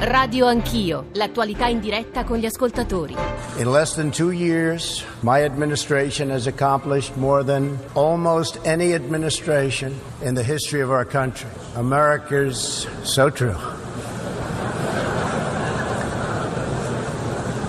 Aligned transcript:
Radio 0.00 0.46
Anch'io, 0.46 1.06
l'attualità 1.14 1.66
in 1.66 1.80
diretta 1.80 2.22
con 2.22 2.38
gli 2.38 2.46
ascoltatori. 2.46 3.16
In 3.56 3.72
less 3.72 3.96
than 3.96 4.12
two 4.12 4.30
years, 4.30 5.04
my 5.22 5.42
administration 5.42 6.30
has 6.30 6.46
accomplished 6.46 7.16
more 7.16 7.42
than 7.42 7.76
almost 7.94 8.60
any 8.64 8.94
administration 8.94 9.92
in 10.22 10.34
the 10.34 10.42
history 10.44 10.80
of 10.82 10.90
our 10.90 11.04
country. 11.04 11.50
America's 11.74 12.86
so 13.02 13.28
true. 13.28 13.56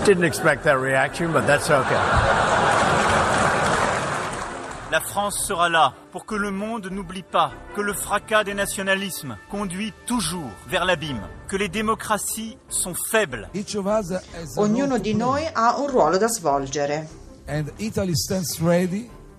Didn't 0.04 0.24
expect 0.24 0.62
that 0.64 0.78
reaction, 0.78 1.32
but 1.32 1.48
that's 1.48 1.68
okay. 1.68 2.49
La 4.90 5.00
France 5.00 5.44
sera 5.46 5.68
là 5.68 5.94
pour 6.10 6.26
que 6.26 6.34
le 6.34 6.50
monde 6.50 6.88
n'oublie 6.90 7.22
pas 7.22 7.52
que 7.76 7.80
le 7.80 7.92
fracas 7.92 8.42
des 8.42 8.54
nationalismes 8.54 9.36
conduit 9.48 9.92
toujours 10.04 10.50
vers 10.66 10.84
l'abîme, 10.84 11.22
que 11.46 11.56
les 11.56 11.68
démocraties 11.68 12.58
sont 12.68 12.94
faibles. 12.94 13.48
Ognuno 14.56 14.98
di 14.98 15.14
noi 15.14 15.48
ha 15.52 15.78
un 15.78 15.86
ruolo 15.86 16.18
da 16.18 16.26
svolgere. 16.26 17.08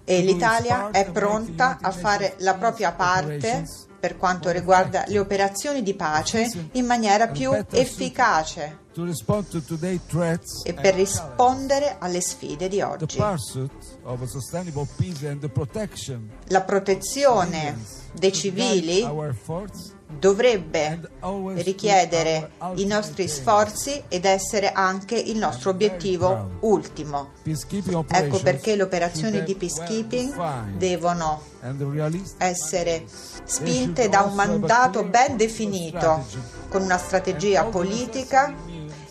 E 0.05 0.21
l'Italia 0.21 0.89
è 0.91 1.11
pronta 1.11 1.79
a 1.81 1.91
fare 1.91 2.35
la 2.39 2.55
propria 2.55 2.93
parte 2.93 3.65
per 4.01 4.17
quanto 4.17 4.49
riguarda 4.49 5.03
le 5.07 5.19
operazioni 5.19 5.83
di 5.83 5.93
pace 5.93 6.49
in 6.71 6.85
maniera 6.85 7.27
più 7.27 7.51
efficace. 7.69 8.79
E 10.63 10.73
per 10.73 10.95
rispondere 10.95 11.97
alle 11.99 12.19
sfide 12.19 12.67
di 12.67 12.81
oggi. 12.81 13.19
La 16.47 16.61
protezione 16.63 17.77
dei 18.13 18.33
civili 18.33 19.07
dovrebbe 20.17 20.99
richiedere 21.55 22.51
i 22.75 22.85
nostri 22.85 23.27
sforzi 23.27 24.03
ed 24.07 24.25
essere 24.25 24.71
anche 24.71 25.15
il 25.15 25.37
nostro 25.37 25.69
obiettivo 25.71 26.57
ultimo. 26.61 27.31
Ecco 27.43 28.39
perché 28.41 28.75
le 28.75 28.83
operazioni 28.83 29.43
di 29.43 29.55
peacekeeping 29.55 30.77
devono 30.77 31.41
essere 32.37 33.03
spinte 33.43 34.09
da 34.09 34.21
un 34.21 34.33
mandato 34.33 35.03
ben 35.03 35.37
definito, 35.37 36.25
con 36.69 36.81
una 36.81 36.97
strategia 36.97 37.65
politica 37.65 38.53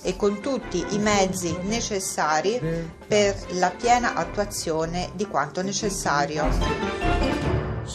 e 0.03 0.17
con 0.17 0.41
tutti 0.41 0.85
i 0.91 0.99
mezzi 0.99 1.57
necessari 1.63 2.61
per 3.07 3.37
la 3.53 3.71
piena 3.71 4.15
attuazione 4.15 5.11
di 5.15 5.27
quanto 5.27 5.63
necessario. 5.63 7.50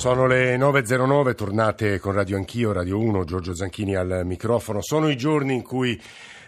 Sono 0.06 0.28
le 0.28 0.56
9.09, 0.56 1.34
tornate 1.34 1.98
con 1.98 2.14
Radio 2.14 2.38
Anch'io, 2.38 2.72
Radio 2.72 3.00
1, 3.00 3.24
Giorgio 3.24 3.56
Zanchini 3.56 3.96
al 3.96 4.22
microfono. 4.24 4.80
Sono 4.80 5.10
i 5.10 5.18
giorni 5.18 5.56
in 5.56 5.64
cui 5.64 6.00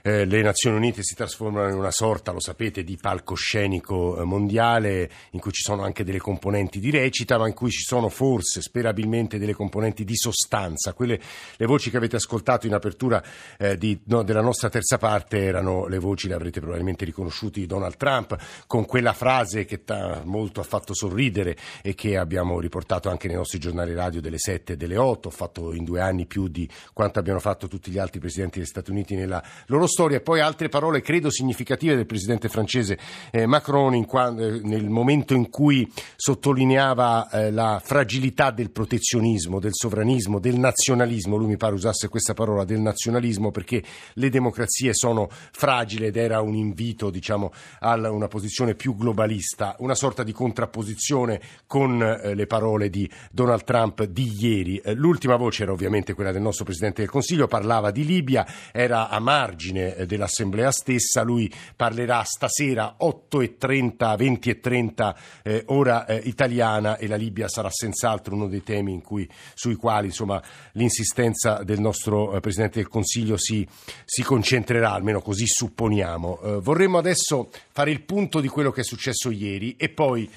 eh, 0.07 0.23
le 0.23 0.41
Nazioni 0.41 0.77
Unite 0.77 1.03
si 1.03 1.15
trasformano 1.15 1.67
in 1.67 1.75
una 1.75 1.91
sorta, 1.91 2.31
lo 2.31 2.39
sapete, 2.39 2.85
di 2.85 2.95
palcoscenico 2.95 4.21
eh, 4.21 4.23
mondiale 4.23 5.11
in 5.31 5.41
cui 5.41 5.51
ci 5.51 5.61
sono 5.61 5.83
anche 5.83 6.05
delle 6.05 6.19
componenti 6.19 6.79
di 6.79 6.91
recita, 6.91 7.37
ma 7.37 7.45
in 7.45 7.53
cui 7.53 7.69
ci 7.71 7.81
sono 7.81 8.07
forse, 8.07 8.61
sperabilmente, 8.61 9.37
delle 9.37 9.53
componenti 9.53 10.05
di 10.05 10.15
sostanza. 10.15 10.93
Quelle, 10.93 11.19
le 11.57 11.65
voci 11.65 11.89
che 11.89 11.97
avete 11.97 12.15
ascoltato 12.15 12.65
in 12.65 12.73
apertura 12.73 13.21
eh, 13.57 13.77
di, 13.77 13.99
no, 14.05 14.23
della 14.23 14.39
nostra 14.39 14.69
terza 14.69 14.97
parte 14.97 15.43
erano 15.43 15.87
le 15.87 15.99
voci, 15.99 16.29
le 16.29 16.35
avrete 16.35 16.61
probabilmente 16.61 17.03
riconosciute, 17.03 17.59
di 17.59 17.65
Donald 17.65 17.97
Trump, 17.97 18.37
con 18.65 18.85
quella 18.85 19.11
frase 19.11 19.65
che 19.65 19.83
ta, 19.83 20.21
molto 20.23 20.61
ha 20.61 20.63
fatto 20.63 20.93
sorridere 20.93 21.57
e 21.81 21.95
che 21.95 22.15
abbiamo 22.15 22.61
riportato 22.61 23.09
anche 23.09 23.27
nei 23.27 23.35
nostri 23.35 23.59
giornali 23.59 23.93
radio 23.93 24.21
delle 24.21 24.39
7 24.39 24.73
e 24.73 24.77
delle 24.77 24.95
8. 24.95 25.27
Ho 25.27 25.31
fatto 25.31 25.73
in 25.73 25.83
due 25.83 25.99
anni 25.99 26.25
più 26.25 26.47
di 26.47 26.69
quanto 26.93 27.19
abbiano 27.19 27.39
fatto 27.39 27.67
tutti 27.67 27.91
gli 27.91 27.99
altri 27.99 28.21
presidenti 28.21 28.59
degli 28.59 28.67
Stati 28.67 28.89
Uniti 28.89 29.13
nella 29.13 29.43
loro 29.65 29.85
storia 29.85 29.95
storia. 29.97 30.21
Poi 30.21 30.39
altre 30.41 30.69
parole 30.69 31.01
credo 31.01 31.31
significative 31.31 31.95
del 31.95 32.05
presidente 32.05 32.49
francese 32.49 32.99
eh, 33.31 33.47
Macron 33.47 34.05
qua, 34.05 34.27
eh, 34.27 34.59
nel 34.61 34.87
momento 34.89 35.33
in 35.33 35.49
cui 35.49 35.91
sottolineava 36.15 37.27
eh, 37.31 37.51
la 37.51 37.81
fragilità 37.83 38.51
del 38.51 38.69
protezionismo, 38.69 39.59
del 39.59 39.73
sovranismo, 39.73 40.37
del 40.37 40.59
nazionalismo. 40.59 41.35
Lui 41.35 41.47
mi 41.47 41.57
pare 41.57 41.73
usasse 41.73 42.09
questa 42.09 42.35
parola 42.35 42.63
del 42.63 42.79
nazionalismo 42.79 43.49
perché 43.49 43.81
le 44.13 44.29
democrazie 44.29 44.93
sono 44.93 45.29
fragili 45.31 46.05
ed 46.05 46.15
era 46.15 46.41
un 46.41 46.53
invito 46.53 47.09
diciamo, 47.09 47.51
a 47.79 47.95
una 47.95 48.27
posizione 48.27 48.75
più 48.75 48.95
globalista, 48.95 49.77
una 49.79 49.95
sorta 49.95 50.21
di 50.21 50.31
contrapposizione 50.31 51.41
con 51.65 52.03
eh, 52.03 52.35
le 52.35 52.45
parole 52.45 52.91
di 52.91 53.09
Donald 53.31 53.63
Trump 53.63 54.03
di 54.03 54.31
ieri. 54.39 54.77
Eh, 54.77 54.93
l'ultima 54.93 55.37
voce 55.37 55.63
era 55.63 55.71
ovviamente 55.71 56.13
quella 56.13 56.31
del 56.31 56.43
nostro 56.43 56.65
Presidente 56.65 57.01
del 57.01 57.09
Consiglio, 57.09 57.47
parlava 57.47 57.89
di 57.89 58.05
Libia, 58.05 58.45
era 58.71 59.09
a 59.09 59.19
margine 59.19 59.76
eh, 59.81 60.05
dell'Assemblea 60.05 60.71
stessa. 60.71 61.21
Lui 61.23 61.51
parlerà 61.75 62.23
stasera 62.23 62.97
8.30, 62.99 64.15
20.30 64.17 65.15
eh, 65.43 65.63
ora 65.67 66.05
eh, 66.05 66.21
italiana 66.25 66.97
e 66.97 67.07
la 67.07 67.15
Libia 67.15 67.47
sarà 67.47 67.69
senz'altro 67.71 68.35
uno 68.35 68.47
dei 68.47 68.63
temi 68.63 69.01
cui, 69.01 69.27
sui 69.53 69.75
quali 69.75 70.07
insomma, 70.07 70.41
l'insistenza 70.73 71.63
del 71.63 71.79
nostro 71.79 72.35
eh, 72.35 72.39
Presidente 72.39 72.79
del 72.79 72.89
Consiglio 72.89 73.37
si, 73.37 73.67
si, 74.05 74.23
concentrerà, 74.23 74.91
almeno 74.91 75.21
così 75.21 75.45
supponiamo. 75.47 76.39
Eh, 76.41 76.51
vorremmo 76.59 76.97
adesso 76.97 77.49
fare 77.71 77.91
il 77.91 78.01
punto 78.01 78.41
di 78.41 78.47
quello 78.47 78.71
che 78.71 78.81
è 78.81 78.83
successo 78.83 79.31
ieri 79.31 79.75
e 79.77 79.89
poi 79.89 80.29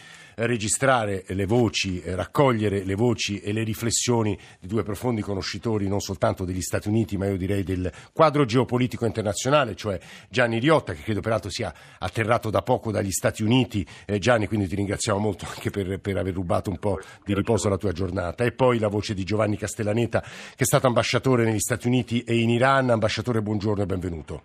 registrare 0.47 1.25
le 1.29 1.45
voci, 1.45 2.01
eh, 2.01 2.15
raccogliere 2.15 2.85
le 2.85 2.95
voci 2.95 3.41
e 3.41 3.53
le 3.53 3.63
riflessioni 3.63 4.39
di 4.59 4.67
due 4.67 4.83
profondi 4.83 5.21
conoscitori 5.21 5.89
non 5.89 6.01
soltanto 6.01 6.45
degli 6.45 6.61
Stati 6.61 6.89
Uniti, 6.89 7.17
ma 7.17 7.27
io 7.27 7.37
direi 7.37 7.63
del 7.63 7.91
quadro 8.13 8.45
geopolitico 8.45 9.05
internazionale, 9.05 9.75
cioè 9.77 9.99
Gianni 10.29 10.59
Riotta, 10.59 10.93
che 10.93 11.03
credo 11.03 11.21
peraltro 11.21 11.51
sia 11.51 11.73
atterrato 11.99 12.51
da 12.51 12.63
poco 12.63 12.91
dagli 12.91 13.11
Stati 13.11 13.43
Uniti. 13.43 13.87
Eh, 14.07 14.19
Gianni, 14.19 14.47
quindi 14.47 14.69
ti 14.69 14.77
ringraziamo 14.77 15.19
molto 15.19 15.47
anche 15.49 15.71
per, 15.71 15.99
per 16.01 16.17
aver 16.17 16.35
rubato 16.35 16.71
un 16.71 16.79
po' 16.79 16.99
di 17.25 17.35
riposo 17.35 17.67
alla 17.67 17.77
tua 17.77 17.93
giornata. 17.93 18.45
E 18.45 18.53
poi 18.53 18.79
la 18.79 18.89
voce 18.89 19.15
di 19.15 19.25
Giovanni 19.25 19.57
Castellaneta, 19.57 20.21
che 20.21 20.55
è 20.57 20.65
stato 20.65 20.87
ambasciatore 20.87 21.45
negli 21.45 21.61
Stati 21.61 21.87
Uniti 21.87 22.23
e 22.23 22.39
in 22.39 22.51
Iran. 22.51 22.91
Ambasciatore, 22.91 23.43
buongiorno 23.43 23.83
e 23.83 23.87
benvenuto. 23.87 24.43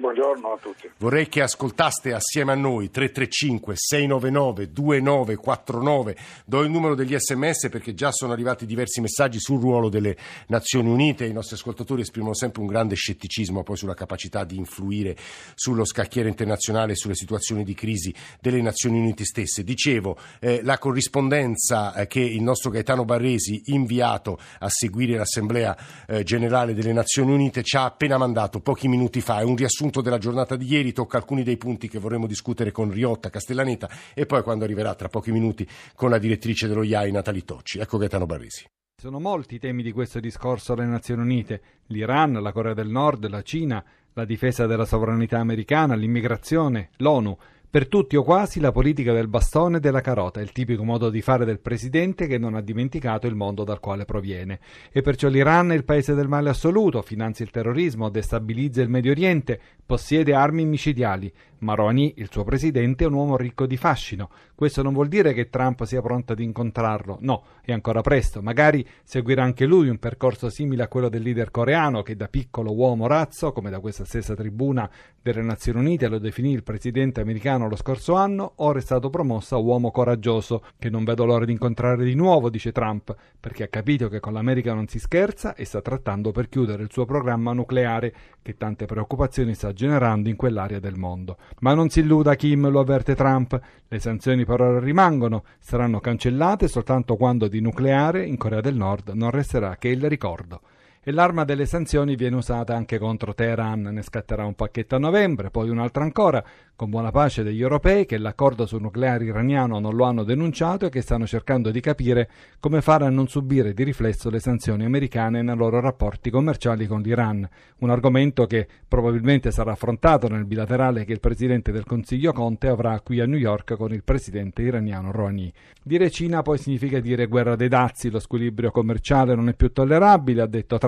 Buongiorno 0.00 0.52
a 0.52 0.58
tutti. 0.58 0.88
Vorrei 0.98 1.26
che 1.26 1.42
ascoltaste 1.42 2.12
assieme 2.12 2.52
a 2.52 2.54
noi 2.54 2.88
335 2.88 3.74
699 3.76 4.70
2949. 4.70 6.16
Do 6.44 6.60
il 6.62 6.70
numero 6.70 6.94
degli 6.94 7.18
sms 7.18 7.68
perché 7.68 7.94
già 7.94 8.12
sono 8.12 8.32
arrivati 8.32 8.64
diversi 8.64 9.00
messaggi 9.00 9.40
sul 9.40 9.58
ruolo 9.58 9.88
delle 9.88 10.16
Nazioni 10.46 10.88
Unite. 10.88 11.26
I 11.26 11.32
nostri 11.32 11.56
ascoltatori 11.56 12.02
esprimono 12.02 12.32
sempre 12.34 12.60
un 12.60 12.68
grande 12.68 12.94
scetticismo 12.94 13.64
poi 13.64 13.76
sulla 13.76 13.94
capacità 13.94 14.44
di 14.44 14.56
influire 14.56 15.16
sullo 15.56 15.84
scacchiere 15.84 16.28
internazionale 16.28 16.92
e 16.92 16.94
sulle 16.94 17.16
situazioni 17.16 17.64
di 17.64 17.74
crisi 17.74 18.14
delle 18.40 18.62
Nazioni 18.62 19.00
Unite 19.00 19.24
stesse. 19.24 19.64
Dicevo, 19.64 20.16
eh, 20.38 20.60
la 20.62 20.78
corrispondenza 20.78 21.92
eh, 21.94 22.06
che 22.06 22.20
il 22.20 22.44
nostro 22.44 22.70
Gaetano 22.70 23.04
Barresi, 23.04 23.62
inviato 23.72 24.38
a 24.60 24.68
seguire 24.68 25.16
l'Assemblea 25.16 25.76
eh, 26.06 26.22
Generale 26.22 26.72
delle 26.72 26.92
Nazioni 26.92 27.32
Unite, 27.32 27.64
ci 27.64 27.76
ha 27.76 27.84
appena 27.84 28.16
mandato 28.16 28.60
pochi 28.60 28.86
minuti 28.86 29.20
fa. 29.20 29.40
È 29.40 29.42
un 29.42 29.56
riassunto 29.56 29.86
riassunto 29.88 30.00
della 30.02 30.18
giornata 30.18 30.56
di 30.56 30.66
ieri, 30.66 30.92
tocca 30.92 31.16
alcuni 31.16 31.42
dei 31.42 31.56
punti 31.56 31.88
che 31.88 31.98
vorremmo 31.98 32.26
discutere 32.26 32.70
con 32.70 32.90
Riotta 32.90 33.30
Castellaneta 33.30 33.88
e 34.14 34.26
poi 34.26 34.42
quando 34.42 34.64
arriverà 34.64 34.94
tra 34.94 35.08
pochi 35.08 35.32
minuti 35.32 35.66
con 35.94 36.10
la 36.10 36.18
direttrice 36.18 36.68
dello 36.68 36.82
IAI 36.82 37.10
Natali 37.10 37.44
Tocci. 37.44 37.78
Ecco 37.78 37.96
Gaetano 37.96 38.26
Barresi. 38.26 38.66
Sono 39.00 39.20
molti 39.20 39.54
i 39.54 39.58
temi 39.58 39.82
di 39.82 39.92
questo 39.92 40.20
discorso 40.20 40.72
alle 40.72 40.84
Nazioni 40.84 41.22
Unite, 41.22 41.62
l'Iran, 41.86 42.32
la 42.32 42.52
Corea 42.52 42.74
del 42.74 42.88
Nord, 42.88 43.28
la 43.28 43.42
Cina, 43.42 43.82
la 44.12 44.24
difesa 44.24 44.66
della 44.66 44.84
sovranità 44.84 45.38
americana, 45.38 45.94
l'immigrazione, 45.94 46.90
l'ONU. 46.96 47.38
Per 47.70 47.86
tutti 47.86 48.16
o 48.16 48.22
quasi 48.22 48.60
la 48.60 48.72
politica 48.72 49.12
del 49.12 49.28
bastone 49.28 49.76
e 49.76 49.80
della 49.80 50.00
carota 50.00 50.40
il 50.40 50.52
tipico 50.52 50.84
modo 50.84 51.10
di 51.10 51.20
fare 51.20 51.44
del 51.44 51.60
presidente 51.60 52.26
che 52.26 52.38
non 52.38 52.54
ha 52.54 52.62
dimenticato 52.62 53.26
il 53.26 53.34
mondo 53.34 53.62
dal 53.62 53.78
quale 53.78 54.06
proviene. 54.06 54.58
E 54.90 55.02
perciò 55.02 55.28
l'Iran 55.28 55.72
è 55.72 55.74
il 55.74 55.84
paese 55.84 56.14
del 56.14 56.28
male 56.28 56.48
assoluto, 56.48 57.02
finanzia 57.02 57.44
il 57.44 57.50
terrorismo, 57.50 58.08
destabilizza 58.08 58.80
il 58.80 58.88
Medio 58.88 59.10
Oriente, 59.10 59.60
possiede 59.84 60.32
armi 60.32 60.64
micidiali. 60.64 61.30
Maroni, 61.60 62.14
il 62.16 62.28
suo 62.30 62.44
presidente, 62.44 63.04
è 63.04 63.06
un 63.06 63.14
uomo 63.14 63.36
ricco 63.36 63.66
di 63.66 63.76
fascino. 63.76 64.30
Questo 64.54 64.82
non 64.82 64.92
vuol 64.92 65.08
dire 65.08 65.32
che 65.34 65.50
Trump 65.50 65.84
sia 65.84 66.02
pronto 66.02 66.32
ad 66.32 66.40
incontrarlo, 66.40 67.18
no, 67.20 67.44
è 67.62 67.72
ancora 67.72 68.00
presto. 68.00 68.42
Magari 68.42 68.86
seguirà 69.04 69.42
anche 69.42 69.66
lui 69.66 69.88
un 69.88 69.98
percorso 69.98 70.50
simile 70.50 70.82
a 70.82 70.88
quello 70.88 71.08
del 71.08 71.22
leader 71.22 71.50
coreano 71.50 72.02
che 72.02 72.16
da 72.16 72.28
piccolo 72.28 72.74
uomo 72.74 73.06
razzo, 73.06 73.52
come 73.52 73.70
da 73.70 73.78
questa 73.78 74.04
stessa 74.04 74.34
tribuna 74.34 74.90
delle 75.20 75.42
Nazioni 75.42 75.80
Unite 75.80 76.08
lo 76.08 76.18
definì 76.18 76.52
il 76.52 76.62
presidente 76.62 77.20
americano 77.20 77.68
lo 77.68 77.76
scorso 77.76 78.14
anno, 78.14 78.52
ora 78.56 78.78
è 78.78 78.82
stato 78.82 79.10
promosso 79.10 79.54
a 79.54 79.58
uomo 79.58 79.90
coraggioso, 79.90 80.64
che 80.78 80.90
non 80.90 81.04
vedo 81.04 81.24
l'ora 81.24 81.44
di 81.44 81.52
incontrare 81.52 82.04
di 82.04 82.14
nuovo, 82.14 82.50
dice 82.50 82.72
Trump, 82.72 83.14
perché 83.38 83.64
ha 83.64 83.68
capito 83.68 84.08
che 84.08 84.20
con 84.20 84.32
l'America 84.32 84.74
non 84.74 84.88
si 84.88 84.98
scherza 84.98 85.54
e 85.54 85.64
sta 85.64 85.80
trattando 85.82 86.32
per 86.32 86.48
chiudere 86.48 86.82
il 86.82 86.90
suo 86.90 87.04
programma 87.04 87.52
nucleare, 87.52 88.14
che 88.42 88.56
tante 88.56 88.86
preoccupazioni 88.86 89.54
sta 89.54 89.72
generando 89.72 90.28
in 90.28 90.36
quell'area 90.36 90.78
del 90.80 90.96
mondo. 90.96 91.36
Ma 91.60 91.74
non 91.74 91.88
si 91.88 92.00
illuda 92.00 92.34
Kim, 92.34 92.68
lo 92.68 92.80
avverte 92.80 93.14
Trump, 93.14 93.60
le 93.88 93.98
sanzioni 93.98 94.44
per 94.44 94.60
ora 94.60 94.78
rimangono, 94.78 95.44
saranno 95.58 96.00
cancellate 96.00 96.68
soltanto 96.68 97.16
quando 97.16 97.48
di 97.48 97.60
nucleare 97.60 98.24
in 98.24 98.36
Corea 98.36 98.60
del 98.60 98.76
Nord 98.76 99.10
non 99.10 99.30
resterà 99.30 99.76
che 99.76 99.88
il 99.88 100.08
ricordo. 100.08 100.60
E 101.02 101.12
l'arma 101.12 101.44
delle 101.44 101.66
sanzioni 101.66 102.16
viene 102.16 102.36
usata 102.36 102.74
anche 102.74 102.98
contro 102.98 103.34
Teheran. 103.34 103.82
Ne 103.82 104.02
scatterà 104.02 104.44
un 104.44 104.54
pacchetto 104.54 104.96
a 104.96 104.98
novembre, 104.98 105.50
poi 105.50 105.68
un 105.70 105.78
altro 105.78 106.02
ancora, 106.02 106.44
con 106.78 106.90
buona 106.90 107.10
pace 107.10 107.42
degli 107.42 107.60
europei 107.60 108.06
che 108.06 108.18
l'accordo 108.18 108.64
sul 108.64 108.80
nucleare 108.80 109.24
iraniano 109.24 109.80
non 109.80 109.96
lo 109.96 110.04
hanno 110.04 110.22
denunciato 110.22 110.86
e 110.86 110.90
che 110.90 111.00
stanno 111.00 111.26
cercando 111.26 111.72
di 111.72 111.80
capire 111.80 112.30
come 112.60 112.80
fare 112.82 113.04
a 113.04 113.10
non 113.10 113.26
subire 113.26 113.74
di 113.74 113.82
riflesso 113.82 114.30
le 114.30 114.38
sanzioni 114.38 114.84
americane 114.84 115.42
nei 115.42 115.56
loro 115.56 115.80
rapporti 115.80 116.30
commerciali 116.30 116.86
con 116.86 117.00
l'Iran, 117.00 117.48
un 117.78 117.90
argomento 117.90 118.46
che 118.46 118.68
probabilmente 118.86 119.50
sarà 119.50 119.72
affrontato 119.72 120.28
nel 120.28 120.44
bilaterale 120.44 121.04
che 121.04 121.12
il 121.12 121.20
Presidente 121.20 121.72
del 121.72 121.84
Consiglio 121.84 122.32
Conte 122.32 122.68
avrà 122.68 123.00
qui 123.00 123.18
a 123.20 123.26
New 123.26 123.38
York 123.38 123.74
con 123.76 123.92
il 123.92 124.04
Presidente 124.04 124.62
iraniano 124.62 125.10
Rouhani. 125.10 125.52
Dire 125.82 126.10
Cina 126.10 126.42
poi 126.42 126.58
significa 126.58 127.00
dire 127.00 127.26
guerra 127.26 127.56
dei 127.56 127.68
dazi, 127.68 128.10
lo 128.10 128.20
squilibrio 128.20 128.70
commerciale 128.70 129.34
non 129.34 129.48
è 129.48 129.54
più 129.54 129.72
tollerabile, 129.72 130.42
ha 130.42 130.46
detto 130.46 130.78
Trump, 130.78 130.87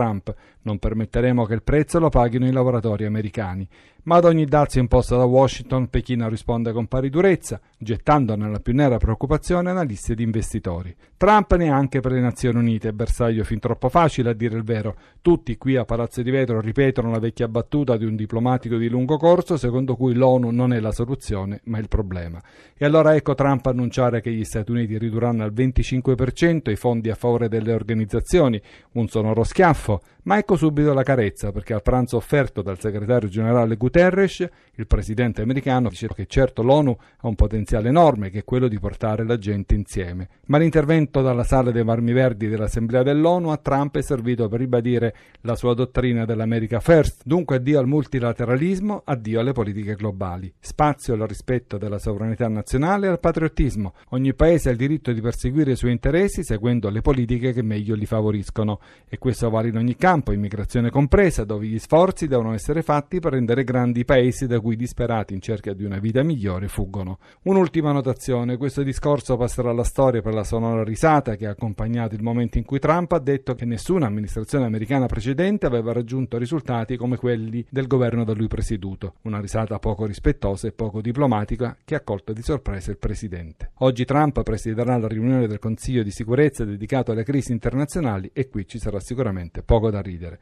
non 0.63 0.79
permetteremo 0.79 1.45
che 1.45 1.55
il 1.55 1.63
prezzo 1.63 1.99
lo 1.99 2.09
paghino 2.09 2.47
i 2.47 2.53
lavoratori 2.53 3.05
americani. 3.05 3.69
Ma 4.05 4.17
ad 4.17 4.25
ogni 4.25 4.47
dazio 4.47 4.81
imposta 4.81 5.17
da 5.17 5.25
Washington, 5.25 5.89
Pechino 5.89 6.29
risponde 6.29 6.73
con 6.73 6.87
pari 6.87 7.11
durezza, 7.11 7.61
gettando 7.79 8.35
nella 8.35 8.59
più 8.59 8.73
nera 8.73 8.97
preoccupazione 8.97 9.71
analisti 9.71 10.13
ed 10.13 10.21
investitori. 10.21 10.95
Trump 11.17 11.55
neanche 11.57 12.01
per 12.01 12.13
le 12.13 12.21
Nazioni 12.21 12.59
Unite, 12.59 12.95
bersaglio 12.95 13.45
fin 13.45 13.59
troppo 13.59 13.91
facile 13.91 14.31
a 14.31 14.33
dire 14.33 14.57
il 14.57 14.65
vero. 14.65 14.97
Tutti 15.21 15.57
qui 15.59 15.77
a 15.77 15.85
Palazzo 15.85 16.23
di 16.23 16.31
Vetro 16.31 16.61
ripetono 16.61 17.11
la 17.11 17.19
vecchia 17.19 17.47
battuta 17.47 17.99
di 17.99 18.07
un 18.07 18.17
diplomatico 18.17 18.77
di 18.77 18.89
lungo 18.89 19.19
corso 19.19 19.59
secondo 19.59 19.97
cui 19.97 20.15
l'ONU 20.15 20.51
non 20.51 20.73
è 20.73 20.81
la 20.81 20.93
soluzione 20.93 21.61
ma 21.65 21.79
il 21.79 21.89
problema. 21.89 22.41
E 22.75 22.85
allora 22.87 23.15
ecco 23.15 23.35
Trump 23.35 23.67
annunciare 23.67 24.23
che 24.23 24.33
gli 24.33 24.45
Stati 24.45 24.71
Uniti 24.71 24.97
ridurranno 24.97 25.45
al 25.45 25.53
25% 25.53 26.71
i 26.71 26.77
fondi 26.77 27.11
a 27.11 27.15
favore 27.15 27.49
delle 27.49 27.75
organizzazioni, 27.75 28.61
un 28.93 29.09
sonoro 29.09 29.45
schiaffo, 29.45 30.01
ma 30.25 30.37
ecco 30.37 30.57
subito 30.57 30.93
la 30.93 31.03
carezza, 31.03 31.51
perché 31.51 31.73
al 31.73 31.83
pranzo 31.83 32.17
offerto 32.17 32.61
dal 32.61 32.79
segretario 32.79 33.29
generale 33.29 33.77
Guterres, 33.77 34.47
il 34.75 34.87
presidente 34.87 35.43
americano 35.43 35.89
dice 35.89 36.09
che 36.15 36.27
certo 36.27 36.63
l'ONU 36.63 36.97
ha 37.19 37.27
un 37.27 37.35
potenziale 37.35 37.89
enorme, 37.89 38.29
che 38.31 38.41
è 38.41 38.45
quello 38.45 38.69
di 38.69 38.79
portare 38.79 39.25
la 39.25 39.39
gente 39.39 39.75
insieme. 39.75 40.29
Ma 40.47 40.59
l'intervento 40.59 41.23
dalla 41.23 41.45
sala 41.45 41.71
dei 41.71 41.85
Marmi 41.85 42.13
Verdi 42.13 42.49
dell'Assemblea 42.49 43.03
dell'ONU 43.03 43.49
a 43.49 43.57
Trump 43.57 43.97
è 43.97 44.03
servito 44.03 44.49
per 44.49 44.59
ribadire 44.59 45.15
la 45.43 45.57
sua 45.57 45.75
dottrina 45.75 46.27
dell'America 46.27 46.81
First, 46.81 47.23
dunque 47.25 47.57
addio 47.57 47.79
al 47.79 47.87
multilateralismo, 47.87 49.03
addio 49.05 49.41
alle 49.41 49.53
politiche 49.53 49.95
globali. 49.95 50.53
Spazio 50.61 51.15
al 51.15 51.21
rispetto 51.21 51.79
della 51.79 51.99
sovranità 51.99 52.47
nazionale 52.49 53.07
e 53.07 53.11
al 53.11 53.21
patriottismo. 53.21 53.95
Ogni 54.11 54.35
paese 54.35 54.69
ha 54.69 54.73
il 54.73 54.79
diritto 54.79 55.13
di 55.13 55.21
perseguire 55.21 55.73
i 55.73 55.77
suoi 55.77 55.93
interessi 55.93 56.43
seguendo 56.43 56.91
le 56.91 57.01
politiche 57.01 57.53
che 57.53 57.63
meglio 57.63 57.95
li 57.95 58.07
favoriscono. 58.07 58.81
E 59.09 59.17
questo 59.19 59.49
vale 59.49 59.69
in 59.69 59.77
ogni 59.77 59.97
caso 59.97 60.09
campo, 60.11 60.33
immigrazione 60.33 60.91
compresa, 60.91 61.45
dove 61.45 61.67
gli 61.67 61.79
sforzi 61.79 62.27
devono 62.27 62.53
essere 62.53 62.83
fatti 62.83 63.21
per 63.21 63.35
rendere 63.35 63.63
grandi 63.63 64.01
i 64.01 64.05
paesi 64.05 64.49
da 64.49 64.59
cui 64.59 64.75
disperati 64.75 65.35
in 65.35 65.41
cerca 65.41 65.73
di 65.73 65.85
una 65.85 65.99
vita 66.01 66.25
migliore 66.25 66.67
fuggono. 66.67 67.19
Un'ultima 67.43 67.93
notazione, 67.93 68.57
questo 68.57 68.83
discorso 68.83 69.37
passerà 69.37 69.71
alla 69.71 69.85
storia 69.85 70.21
per 70.21 70.35
la 70.35 70.43
sonora 70.43 70.83
risata 70.83 71.37
che 71.37 71.47
ha 71.47 71.51
accompagnato 71.51 72.17
il 72.17 72.25
momento 72.25 72.59
in 72.59 72.65
cui 72.65 72.81
Trump 72.81 73.13
ha 73.13 73.21
detto 73.21 73.55
che 73.55 73.65
nessuna 73.65 74.07
amministrazione 74.07 74.65
americana 74.65 75.07
precedente 75.07 75.67
aveva 75.67 75.93
raggiunto 75.93 76.39
risultati 76.39 76.97
come 76.97 77.17
quelli 77.17 77.65
del 77.71 77.87
governo 77.87 78.25
da 78.25 78.33
lui 78.33 78.49
presieduto. 78.49 79.15
Una 79.23 79.41
risata 79.41 79.79
poco 79.79 80.07
rispettosa 80.07 80.67
e 80.67 80.73
poco 80.73 81.01
diplomatica 81.01 81.77
che 81.85 81.95
ha 81.95 82.01
colto 82.01 82.33
di 82.33 82.43
sorpresa 82.43 82.91
il 82.91 82.99
presidente. 82.99 83.71
Oggi 83.79 84.05
Trump 84.05 84.43
presiederà 84.43 84.97
la 84.97 85.07
riunione 85.07 85.47
del 85.47 85.61
Consiglio 85.61 86.03
di 86.03 86.11
sicurezza 86.11 86.65
dedicato 86.65 87.13
alle 87.13 87.23
crisi 87.23 87.53
internazionali 87.53 88.29
e 88.33 88.49
qui 88.49 88.67
ci 88.67 88.81
sarà 88.81 88.99
sicuramente 88.99 89.63
poco 89.63 89.89
da 89.91 90.00
ridere. 90.01 90.41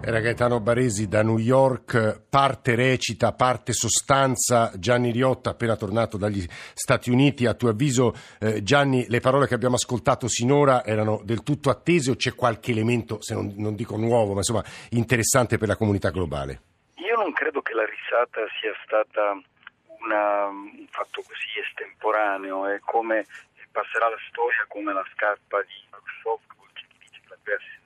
Era 0.00 0.20
Gaetano 0.20 0.60
Baresi 0.60 1.08
da 1.08 1.22
New 1.22 1.38
York, 1.38 2.22
parte 2.30 2.76
recita, 2.76 3.32
parte 3.32 3.72
sostanza. 3.72 4.70
Gianni 4.76 5.10
Riotta, 5.10 5.50
appena 5.50 5.76
tornato 5.76 6.16
dagli 6.16 6.46
Stati 6.48 7.10
Uniti, 7.10 7.46
a 7.46 7.54
tuo 7.54 7.70
avviso, 7.70 8.14
eh, 8.40 8.62
Gianni, 8.62 9.06
le 9.08 9.20
parole 9.20 9.46
che 9.46 9.54
abbiamo 9.54 9.74
ascoltato 9.74 10.28
sinora 10.28 10.84
erano 10.84 11.20
del 11.24 11.42
tutto 11.42 11.68
attese 11.68 12.12
o 12.12 12.14
c'è 12.16 12.34
qualche 12.34 12.70
elemento, 12.70 13.20
se 13.20 13.34
non, 13.34 13.52
non 13.56 13.74
dico 13.74 13.96
nuovo, 13.96 14.32
ma 14.32 14.38
insomma 14.38 14.64
interessante 14.90 15.58
per 15.58 15.68
la 15.68 15.76
comunità 15.76 16.10
globale? 16.10 16.60
Io 16.94 17.16
non 17.16 17.32
credo 17.32 17.60
che 17.60 17.74
la 17.74 17.84
risata 17.84 18.46
sia 18.60 18.72
stata 18.84 19.32
una, 20.00 20.46
un 20.46 20.86
fatto 20.90 21.22
così 21.26 21.58
estemporaneo, 21.68 22.66
è 22.66 22.78
come 22.80 23.26
passerà 23.70 24.08
la 24.08 24.18
storia 24.28 24.64
come 24.68 24.92
la 24.92 25.04
scarpa 25.14 25.60
di 25.62 25.78
Khrushchev 25.90 26.47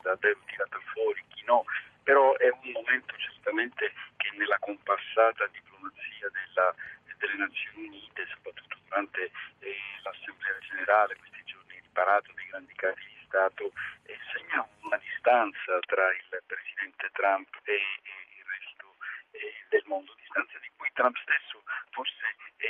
da 0.02 0.16
tirata 0.16 0.80
fuori, 0.92 1.22
chi 1.28 1.42
no, 1.44 1.64
però 2.02 2.36
è 2.36 2.50
un 2.50 2.72
momento 2.72 3.14
certamente 3.16 3.92
che 4.16 4.30
nella 4.36 4.58
compassata 4.58 5.46
diplomazia 5.48 6.28
della, 6.30 6.74
delle 7.18 7.36
Nazioni 7.36 7.86
Unite, 7.86 8.26
soprattutto 8.26 8.78
durante 8.88 9.30
eh, 9.60 9.76
l'Assemblea 10.02 10.58
generale, 10.60 11.16
questi 11.16 11.42
giorni 11.44 11.80
di 11.80 11.88
parata 11.92 12.32
dei 12.34 12.46
grandi 12.46 12.74
capi 12.74 13.04
di 13.06 13.18
Stato, 13.26 13.72
eh, 14.06 14.18
segna 14.32 14.66
una 14.82 14.98
distanza 14.98 15.78
tra 15.86 16.10
il 16.10 16.42
Presidente 16.46 17.10
Trump 17.12 17.48
e, 17.64 17.74
e 17.74 18.12
il 18.36 18.44
resto 18.44 18.96
eh, 19.30 19.64
del 19.68 19.82
mondo, 19.86 20.14
distanza 20.18 20.58
di 20.58 20.70
cui 20.76 20.90
Trump 20.92 21.16
stesso 21.22 21.62
forse 21.90 22.36
eh, 22.56 22.68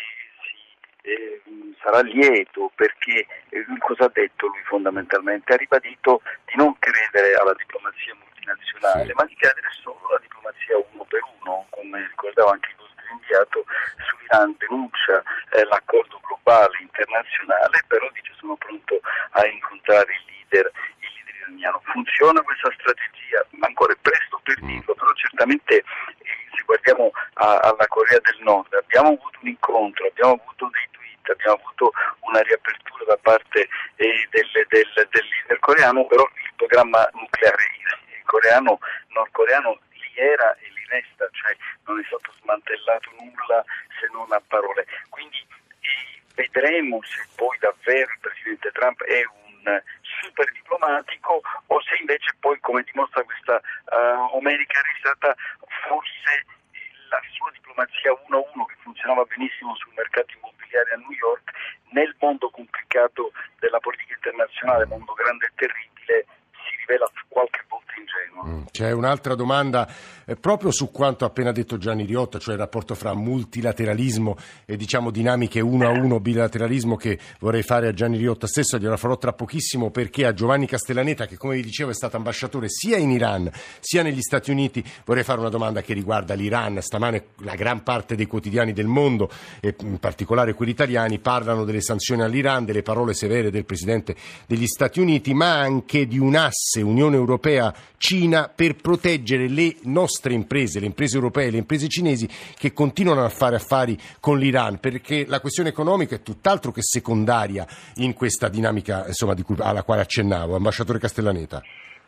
eh, 1.03 1.43
sarà 1.83 2.01
lieto 2.01 2.71
perché 2.75 3.27
eh, 3.51 3.65
cosa 3.79 4.05
ha 4.05 4.11
detto 4.13 4.47
lui 4.47 4.63
fondamentalmente? 4.65 5.53
Ha 5.53 5.57
ribadito 5.57 6.23
di 6.47 6.55
non 6.57 6.79
credere 6.79 7.35
alla 7.35 7.55
diplomazia 7.55 8.15
multinazionale, 8.15 9.07
sì. 9.07 9.13
ma 9.15 9.25
di 9.25 9.35
credere 9.35 9.69
solo 9.83 10.01
alla 10.09 10.21
diplomazia 10.21 10.77
uno 10.93 11.05
per 11.05 11.21
uno, 11.41 11.67
come 11.71 12.07
ricordava 12.07 12.53
anche 12.53 12.71
il 12.71 12.77
nostro 12.79 13.05
inviato, 13.13 13.65
sull'Iran 13.99 14.55
denuncia 14.59 15.23
eh, 15.53 15.65
l'accordo 15.65 16.21
globale 16.23 16.79
internazionale, 16.81 17.85
però 17.87 18.09
dice 18.13 18.33
sono 18.39 18.57
pronto 18.57 19.01
a 19.33 19.47
incontrare 19.47 20.13
il 20.13 20.25
leader, 20.27 20.71
leader 21.53 21.73
iraniano. 21.73 21.81
Funziona 21.85 22.43
questa 22.43 22.71
strategia? 22.79 23.45
Ma 23.51 23.67
ancora 23.67 23.93
è 23.93 23.97
presto 24.01 24.41
per 24.43 24.63
mm. 24.63 24.67
dirlo, 24.67 24.95
però 24.95 25.13
certamente 25.15 25.77
eh, 25.77 25.85
se 26.55 26.63
guardiamo 26.65 27.11
a, 27.35 27.59
alla 27.59 27.87
Corea 27.87 28.19
del 28.21 28.39
Nord 28.43 28.73
abbiamo 28.75 29.09
avuto 29.09 29.39
un 29.41 29.49
incontro, 29.49 30.07
abbiamo 30.07 30.41
avuto 30.41 30.69
dei 30.73 30.91
abbiamo 31.23 31.55
avuto 31.55 31.93
una 32.21 32.41
riapertura 32.41 33.05
da 33.05 33.17
parte 33.17 33.69
eh, 33.95 34.29
del, 34.31 34.51
del, 34.69 35.09
del, 35.09 35.29
leader 35.31 35.59
coreano, 35.61 36.05
però 36.07 36.23
il 36.23 36.53
programma 36.57 37.09
nucleare 37.13 37.57
coreano, 38.25 38.79
nordcoreano 39.09 39.79
lì 39.93 40.13
era 40.17 40.53
e 40.57 40.69
lì 40.75 40.85
resta, 40.89 41.29
cioè 41.31 41.57
non 41.87 42.01
è 42.01 42.05
stato 42.07 42.33
smantellato 42.43 43.11
nulla 43.21 43.65
se 44.01 44.09
non 44.13 44.33
a 44.33 44.43
parole. 44.47 44.85
Quindi 45.11 45.39
eh, 45.39 46.21
vedremo 46.35 47.01
se 47.03 47.25
poi 47.37 47.57
davvero 47.61 48.11
il 48.11 48.19
Presidente 48.21 48.73
Trump 48.73 49.03
è 49.05 49.23
un 49.25 49.42
super 50.21 50.51
diplomatico 50.53 51.41
o 51.67 51.81
se 51.83 51.97
invece 52.01 52.35
poi, 52.41 52.59
come 52.61 52.83
dimostra 52.83 53.23
questa 53.23 53.57
uh, 53.57 54.37
America 54.37 54.81
risata, 54.95 55.35
forse 55.87 56.47
la 57.09 57.21
sua 57.33 57.51
diplomazia 57.53 58.13
1-1 58.13 58.65
che 58.67 58.77
funzionava 58.83 59.25
benissimo 59.25 59.75
sul 59.77 59.93
mercato 59.95 60.33
immobiliare 60.37 60.93
a 60.93 60.97
New 60.97 61.13
York, 61.13 61.51
nel 61.91 62.15
mondo 62.21 62.51
complicato 62.51 63.33
della 63.59 63.79
politica 63.79 64.15
internazionale, 64.15 64.87
mondo 64.87 65.13
grande 65.13 65.47
e 65.47 65.53
terribile, 65.55 66.27
si 66.53 66.77
rivela 66.77 67.11
qualche 67.29 67.63
volta 67.69 67.93
ingenuo. 67.97 68.45
Mm. 68.45 68.62
C'è 68.73 68.91
un'altra 68.91 69.35
domanda 69.35 69.87
eh, 70.25 70.35
proprio 70.35 70.71
su 70.71 70.91
quanto 70.91 71.25
ha 71.25 71.27
appena 71.27 71.53
detto 71.53 71.77
Gianni 71.77 72.07
Riotta, 72.07 72.39
cioè 72.39 72.55
il 72.55 72.61
rapporto 72.61 72.95
fra 72.95 73.13
multilateralismo 73.13 74.35
e 74.65 74.79
diciamo 74.79 75.11
dinamiche 75.11 75.61
uno 75.61 75.87
a 75.87 75.91
uno, 75.91 76.21
bilateralismo 76.21 76.97
che 76.97 77.19
vorrei 77.39 77.63
fare 77.63 77.89
a 77.89 77.93
Gianni 77.93 78.17
Riotta 78.17 78.47
stesso, 78.47 78.79
gliela 78.79 78.97
farò 78.97 79.19
tra 79.19 79.35
pochissimo 79.35 79.91
perché 79.91 80.25
a 80.25 80.33
Giovanni 80.33 80.67
Castellaneta 80.67 81.27
che 81.27 81.37
come 81.37 81.57
vi 81.57 81.63
dicevo 81.63 81.91
è 81.91 81.95
stato 81.95 82.17
ambasciatore 82.17 82.71
sia 82.71 82.97
in 82.97 83.11
Iran 83.11 83.51
sia 83.81 84.03
negli 84.03 84.23
Stati 84.23 84.51
Uniti, 84.51 84.83
vorrei 85.05 85.23
fare 85.23 85.41
una 85.41 85.51
domanda 85.51 85.83
che 85.83 85.93
riguarda 85.93 86.33
l'Iran. 86.33 86.81
Stamane 86.81 87.23
la 87.43 87.55
gran 87.55 87.83
parte 87.83 88.15
dei 88.15 88.27
quotidiani 88.27 88.73
del 88.73 88.87
mondo 88.87 89.31
e 89.61 89.75
in 89.81 89.99
particolare 89.99 90.55
quelli 90.55 90.73
italiani 90.73 91.19
parlano 91.19 91.65
delle 91.65 91.81
sanzioni 91.81 92.23
all'Iran, 92.23 92.65
delle 92.65 92.83
parole 92.83 93.15
severe 93.15 93.51
del 93.51 93.65
Presidente 93.65 94.15
degli 94.47 94.67
Stati 94.67 95.01
Uniti, 95.01 95.35
ma 95.35 95.59
anche 95.59 96.07
di 96.07 96.19
un 96.19 96.35
asse 96.35 96.83
Unione 96.83 97.17
Europea-Cina 97.17 98.51
per 98.55 98.77
proteggere 98.77 99.49
le 99.49 99.77
nostre 99.83 100.35
imprese, 100.35 100.81
le 100.81 100.87
imprese 100.87 101.17
europee, 101.17 101.51
le 101.51 101.59
imprese 101.59 101.89
cinesi 101.89 102.29
che 102.57 102.73
continuano 102.73 103.25
a 103.25 103.29
fare 103.29 103.57
affari 103.57 103.99
con 104.21 104.39
l'Iran, 104.39 104.79
perché 104.79 105.25
la 105.27 105.41
questione 105.41 105.69
economica 105.69 106.17
è 106.17 106.23
tutt'altro 106.23 106.73
che 106.73 106.83
secondaria 106.83 107.67
in 107.97 108.15
questa 108.15 108.49
dinamica 108.49 109.05
insomma, 109.07 109.35
cui, 109.43 109.57
alla 109.59 109.83
quale 109.83 110.03
accennavo. 110.03 110.57
Ambasciatore 110.57 110.99
Castellaneta. 110.99 111.63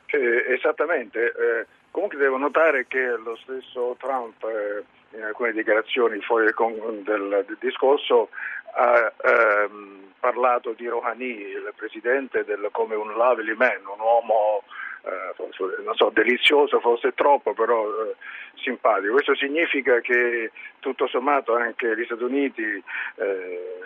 Eh, 0.07 0.55
esattamente, 0.55 1.19
eh, 1.19 1.67
comunque 1.91 2.19
devo 2.19 2.37
notare 2.37 2.87
che 2.87 3.17
lo 3.23 3.37
stesso 3.43 3.97
Trump 3.99 4.43
eh, 4.45 4.85
in 5.17 5.23
alcune 5.23 5.53
dichiarazioni 5.53 6.21
fuori 6.21 6.47
del, 6.47 7.03
del, 7.03 7.57
discorso 7.61 8.29
ha 8.73 9.13
ehm, 9.23 10.13
parlato 10.19 10.73
di 10.73 10.87
Rouhani, 10.89 11.27
il 11.27 11.73
presidente, 11.77 12.45
del, 12.45 12.69
come 12.73 12.95
un 12.95 13.13
lovely 13.13 13.55
man, 13.55 13.81
un 13.87 14.01
uomo 14.01 14.63
non 15.85 15.95
so, 15.95 16.11
delizioso 16.11 16.81
forse 16.81 17.13
troppo, 17.15 17.53
però 17.53 17.87
eh, 17.87 18.15
simpatico. 18.55 19.13
Questo 19.13 19.35
significa 19.35 20.01
che 20.01 20.51
tutto 20.81 21.07
sommato 21.07 21.55
anche 21.55 21.87
negli 21.87 22.05
Stati 22.05 22.23
Uniti 22.23 22.63
eh, 22.63 23.81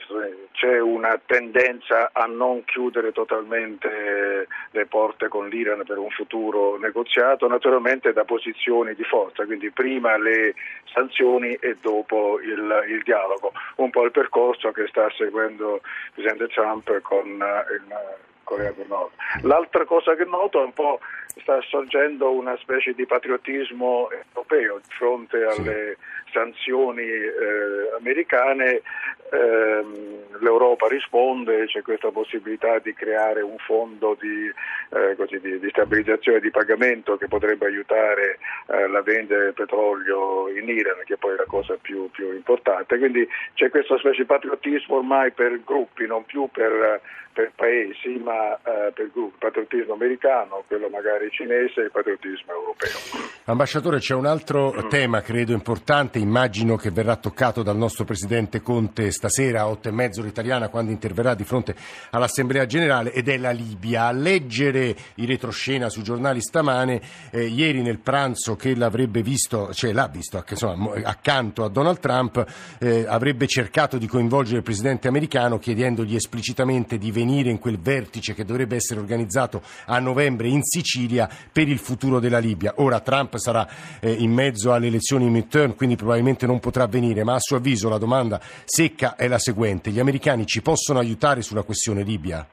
c'è 0.53 0.81
una 0.81 1.21
tendenza 1.25 2.11
a 2.13 2.27
non 2.27 2.65
chiudere 2.65 3.13
totalmente 3.13 4.47
le 4.71 4.87
porte 4.87 5.29
con 5.29 5.49
l'Iran 5.49 5.85
per 5.85 5.99
un 5.99 6.11
futuro 6.11 6.79
negoziato, 6.79 7.47
naturalmente 7.47 8.13
da 8.13 8.25
posizioni 8.25 8.95
di 8.95 9.05
forza, 9.05 9.45
quindi 9.45 9.71
prima 9.71 10.17
le 10.17 10.55
sanzioni 10.93 11.55
e 11.55 11.77
dopo 11.81 12.41
il, 12.41 12.85
il 12.89 13.03
dialogo, 13.03 13.53
un 13.77 13.91
po' 13.91 14.05
il 14.05 14.11
percorso 14.11 14.71
che 14.73 14.87
sta 14.89 15.11
seguendo 15.17 15.75
il 15.77 15.81
Presidente 16.15 16.49
Trump 16.49 17.01
con 17.03 17.27
eh, 17.27 17.75
il 17.75 18.27
Corea 18.49 18.73
del 18.73 18.87
Nord. 18.89 19.13
L'altra 19.43 19.85
cosa 19.85 20.15
che 20.17 20.25
noto 20.25 20.61
è 20.61 20.65
un 20.65 20.73
po' 20.73 21.01
sta 21.43 21.61
sorgendo 21.69 22.33
una 22.33 22.57
specie 22.57 22.95
di 22.95 23.05
patriottismo 23.05 24.09
europeo 24.11 24.79
di 24.79 24.91
fronte 24.97 25.45
alle 25.45 25.97
sì. 25.99 26.18
Sanzioni 26.33 27.03
eh, 27.03 27.97
americane. 27.99 28.83
Eh, 29.31 30.17
L'Europa 30.41 30.87
risponde, 30.87 31.67
c'è 31.67 31.83
questa 31.83 32.11
possibilità 32.11 32.79
di 32.79 32.95
creare 32.95 33.41
un 33.41 33.57
fondo 33.59 34.17
di, 34.21 34.47
eh, 34.91 35.17
così, 35.17 35.41
di, 35.41 35.59
di 35.59 35.69
stabilizzazione 35.71 36.39
di 36.39 36.51
pagamento 36.51 37.17
che 37.17 37.27
potrebbe 37.27 37.67
aiutare 37.67 38.39
eh, 38.69 38.87
la 38.87 39.03
vendita 39.03 39.37
del 39.37 39.53
petrolio 39.53 40.49
in 40.49 40.69
Iran, 40.69 41.03
che 41.05 41.17
poi 41.17 41.35
è 41.35 41.37
la 41.37 41.47
cosa 41.47 41.77
più, 41.81 42.09
più 42.11 42.33
importante. 42.33 42.99
Quindi 42.99 43.27
c'è 43.55 43.69
questa 43.69 43.99
specie 43.99 44.23
di 44.23 44.27
patriottismo 44.27 44.97
ormai 44.97 45.33
per 45.33 45.61
gruppi, 45.65 46.07
non 46.07 46.25
più 46.25 46.49
per, 46.53 47.01
per 47.33 47.53
paesi, 47.57 48.21
ma 48.23 48.55
eh, 48.55 48.93
per 48.95 49.11
gruppi. 49.13 49.39
Patriottismo 49.39 49.95
americano, 49.95 50.63
quello 50.69 50.89
magari 50.89 51.31
cinese 51.31 51.81
e 51.81 51.85
il 51.85 51.91
patriottismo 51.91 52.53
europeo. 52.53 53.37
Ambasciatore, 53.45 53.99
c'è 53.99 54.15
un 54.15 54.27
altro 54.27 54.73
mm. 54.73 54.89
tema 54.89 55.21
credo 55.23 55.53
importante, 55.53 56.18
immagino 56.19 56.77
che 56.77 56.91
verrà 56.91 57.17
toccato 57.17 57.63
dal 57.63 57.77
nostro 57.77 58.05
Presidente 58.05 58.61
Conte 58.61 59.11
stasera 59.11 59.61
a 59.61 59.69
otto 59.69 59.89
e 59.89 59.93
mezzo 59.93 60.23
l'italiana 60.23 60.69
quando 60.69 60.91
interverrà 60.91 61.35
di 61.35 61.45
fronte 61.45 61.75
all'Assemblea 62.11 62.67
Generale 62.67 63.13
ed 63.13 63.29
è 63.29 63.37
la 63.37 63.51
Libia. 63.51 64.07
A 64.07 64.13
leggere 64.13 64.95
i 65.15 65.27
retroscena 65.27 65.89
sui 65.89 66.03
giornali 66.03 66.41
stamane, 66.41 67.01
eh, 67.31 67.47
ieri 67.47 67.83
nel 67.83 67.99
pranzo 67.99 68.57
che 68.57 68.75
l'avrebbe 68.75 69.23
visto, 69.23 69.73
cioè 69.73 69.93
l'ha 69.93 70.09
visto 70.09 70.45
insomma, 70.49 70.93
accanto 71.05 71.65
a 71.65 71.69
Donald 71.69 72.01
Trump, 72.01 72.45
eh, 72.79 73.07
avrebbe 73.07 73.47
cercato 73.47 73.99
di 73.99 74.07
coinvolgere 74.07 74.59
il 74.59 74.63
Presidente 74.63 75.09
americano 75.09 75.59
chiedendogli 75.59 76.15
esplicitamente 76.15 76.99
di 76.99 77.11
venire 77.11 77.51
in 77.51 77.59
quel 77.59 77.79
vertice 77.79 78.35
che 78.35 78.45
dovrebbe 78.45 78.77
essere 78.77 79.01
organizzato 79.01 79.63
a 79.87 79.99
novembre 79.99 80.49
in 80.49 80.63
Sicilia 80.63 81.29
per 81.53 81.69
il 81.69 81.79
futuro 81.79 82.21
della 82.21 82.39
Libia. 82.39 82.75
Ora 82.77 83.01
Trump 83.01 83.37
sarà 83.37 83.69
eh, 84.01 84.11
in 84.11 84.33
mezzo 84.33 84.73
alle 84.73 84.87
elezioni 84.89 85.29
midterm, 85.31 85.75
quindi 85.75 85.95
probabilmente 85.95 86.08
non 86.47 86.61
potrà 86.61 86.87
venire, 86.87 87.25
ma 87.25 87.35
a 87.35 87.41
suo 87.41 87.57
avviso 87.57 87.89
la 87.89 87.99
domanda 87.99 88.41
secca 88.65 89.17
è 89.17 89.29
la 89.29 89.39
seguente. 89.39 89.91
Gli 89.91 90.01
americani 90.01 90.47
ci 90.47 90.63
possono 90.63 90.99
aiutare 90.99 91.43
sulla 91.43 91.63
questione 91.63 92.03
Libia? 92.03 92.47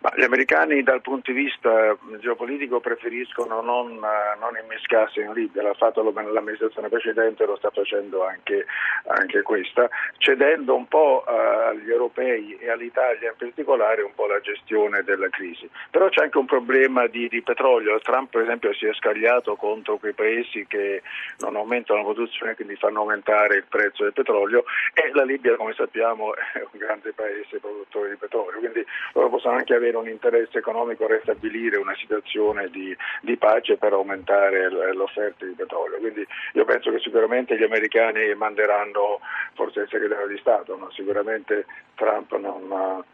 Ma 0.00 0.10
gli 0.16 0.22
americani 0.22 0.82
dal 0.82 1.02
punto 1.02 1.30
di 1.30 1.42
vista 1.42 1.94
geopolitico 2.20 2.80
preferiscono 2.80 3.60
non, 3.60 3.98
non 3.98 4.56
immischiarsi 4.62 5.20
in 5.20 5.34
Libia, 5.34 5.62
l'ha 5.62 5.74
fatto 5.74 6.02
l'amministrazione 6.02 6.88
precedente, 6.88 7.44
lo 7.44 7.56
sta 7.56 7.68
facendo 7.68 8.24
anche, 8.24 8.64
anche 9.08 9.42
questa, 9.42 9.90
cedendo 10.16 10.74
un 10.74 10.88
po' 10.88 11.22
agli 11.24 11.90
europei 11.90 12.56
e 12.58 12.70
all'Italia 12.70 13.28
in 13.28 13.36
particolare 13.36 14.00
un 14.00 14.14
po' 14.14 14.26
la 14.26 14.40
gestione 14.40 15.02
della 15.02 15.28
crisi. 15.28 15.68
Però 15.90 16.08
c'è 16.08 16.22
anche 16.22 16.38
un 16.38 16.46
problema 16.46 17.06
di, 17.06 17.28
di 17.28 17.42
petrolio, 17.42 18.00
Trump 18.00 18.30
per 18.30 18.40
esempio 18.40 18.72
si 18.72 18.86
è 18.86 18.94
scagliato 18.94 19.56
contro 19.56 19.98
quei 19.98 20.14
paesi 20.14 20.64
che 20.66 21.02
non 21.40 21.56
aumentano 21.56 21.98
la 21.98 22.06
produzione 22.06 22.52
e 22.52 22.54
quindi 22.54 22.76
fanno 22.76 23.00
aumentare 23.00 23.56
il 23.56 23.64
prezzo 23.68 24.04
del 24.04 24.14
petrolio. 24.14 24.64
E 24.94 25.10
la 25.12 25.24
Libia 25.24 25.56
come 25.56 25.74
sappiamo 25.74 26.34
è 26.34 26.64
un 26.72 26.78
grande 26.78 27.12
paese 27.12 27.58
produttore 27.58 28.08
di 28.08 28.16
petrolio, 28.16 28.58
quindi 28.58 28.82
loro 29.12 29.28
possono 29.28 29.56
anche 29.56 29.74
avere 29.74 29.88
avere 29.90 29.96
un 29.96 30.08
interesse 30.08 30.58
economico 30.58 31.04
a 31.04 31.14
ristabilire 31.14 31.76
una 31.76 31.94
situazione 31.96 32.68
di, 32.70 32.96
di 33.20 33.36
pace 33.36 33.76
per 33.76 33.92
aumentare 33.92 34.70
l'offerta 34.94 35.44
di 35.44 35.52
petrolio. 35.52 35.98
Quindi 35.98 36.26
io 36.54 36.64
penso 36.64 36.90
che 36.90 37.00
sicuramente 37.00 37.58
gli 37.58 37.62
americani 37.62 38.32
manderanno 38.34 39.20
forse 39.54 39.80
il 39.80 39.88
segretario 39.90 40.28
di 40.28 40.38
Stato, 40.38 40.76
no? 40.76 40.90
sicuramente 40.92 41.66
Trump 41.94 42.34
non, 42.36 42.66
non, 42.68 43.04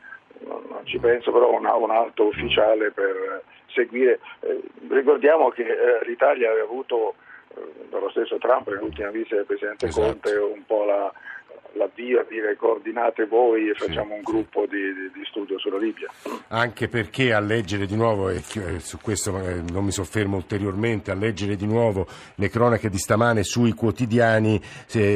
non, 0.68 0.80
ci 0.84 0.98
penso, 0.98 1.32
però 1.32 1.52
un, 1.52 1.66
un 1.66 1.90
alto 1.90 2.26
ufficiale 2.26 2.90
per 2.90 3.42
seguire. 3.68 4.20
Eh, 4.40 4.60
ricordiamo 4.88 5.50
che 5.50 5.62
eh, 5.64 6.04
l'Italia 6.06 6.50
aveva 6.50 6.64
avuto 6.64 7.14
eh, 7.54 7.88
dallo 7.88 8.10
stesso 8.10 8.38
Trump 8.38 8.68
nell'ultima 8.68 9.10
visita 9.10 9.36
del 9.36 9.46
Presidente 9.46 9.86
esatto. 9.86 10.06
Conte 10.06 10.36
un 10.36 10.64
po' 10.64 10.84
la 10.84 11.12
l'avvio 11.76 12.20
a 12.20 12.26
dire 12.28 12.56
coordinate 12.56 13.26
voi 13.26 13.70
e 13.70 13.74
facciamo 13.74 14.12
sì, 14.12 14.16
un 14.16 14.22
gruppo 14.22 14.62
sì. 14.62 14.76
di, 14.76 15.10
di, 15.12 15.24
studio 15.24 15.58
sulla 15.58 15.78
Libia. 15.78 16.08
Anche 16.48 16.88
perché 16.88 17.32
a 17.32 17.40
leggere 17.40 17.86
di 17.86 17.94
nuovo, 17.94 18.28
e 18.28 18.42
su 18.78 18.98
questo 19.00 19.30
non 19.30 19.84
mi 19.84 19.92
soffermo 19.92 20.36
ulteriormente, 20.36 21.10
a 21.10 21.14
leggere 21.14 21.56
di 21.56 21.66
nuovo 21.66 22.06
le 22.36 22.48
cronache 22.48 22.88
di 22.88 22.98
stamane 22.98 23.42
sui 23.42 23.72
quotidiani, 23.72 24.60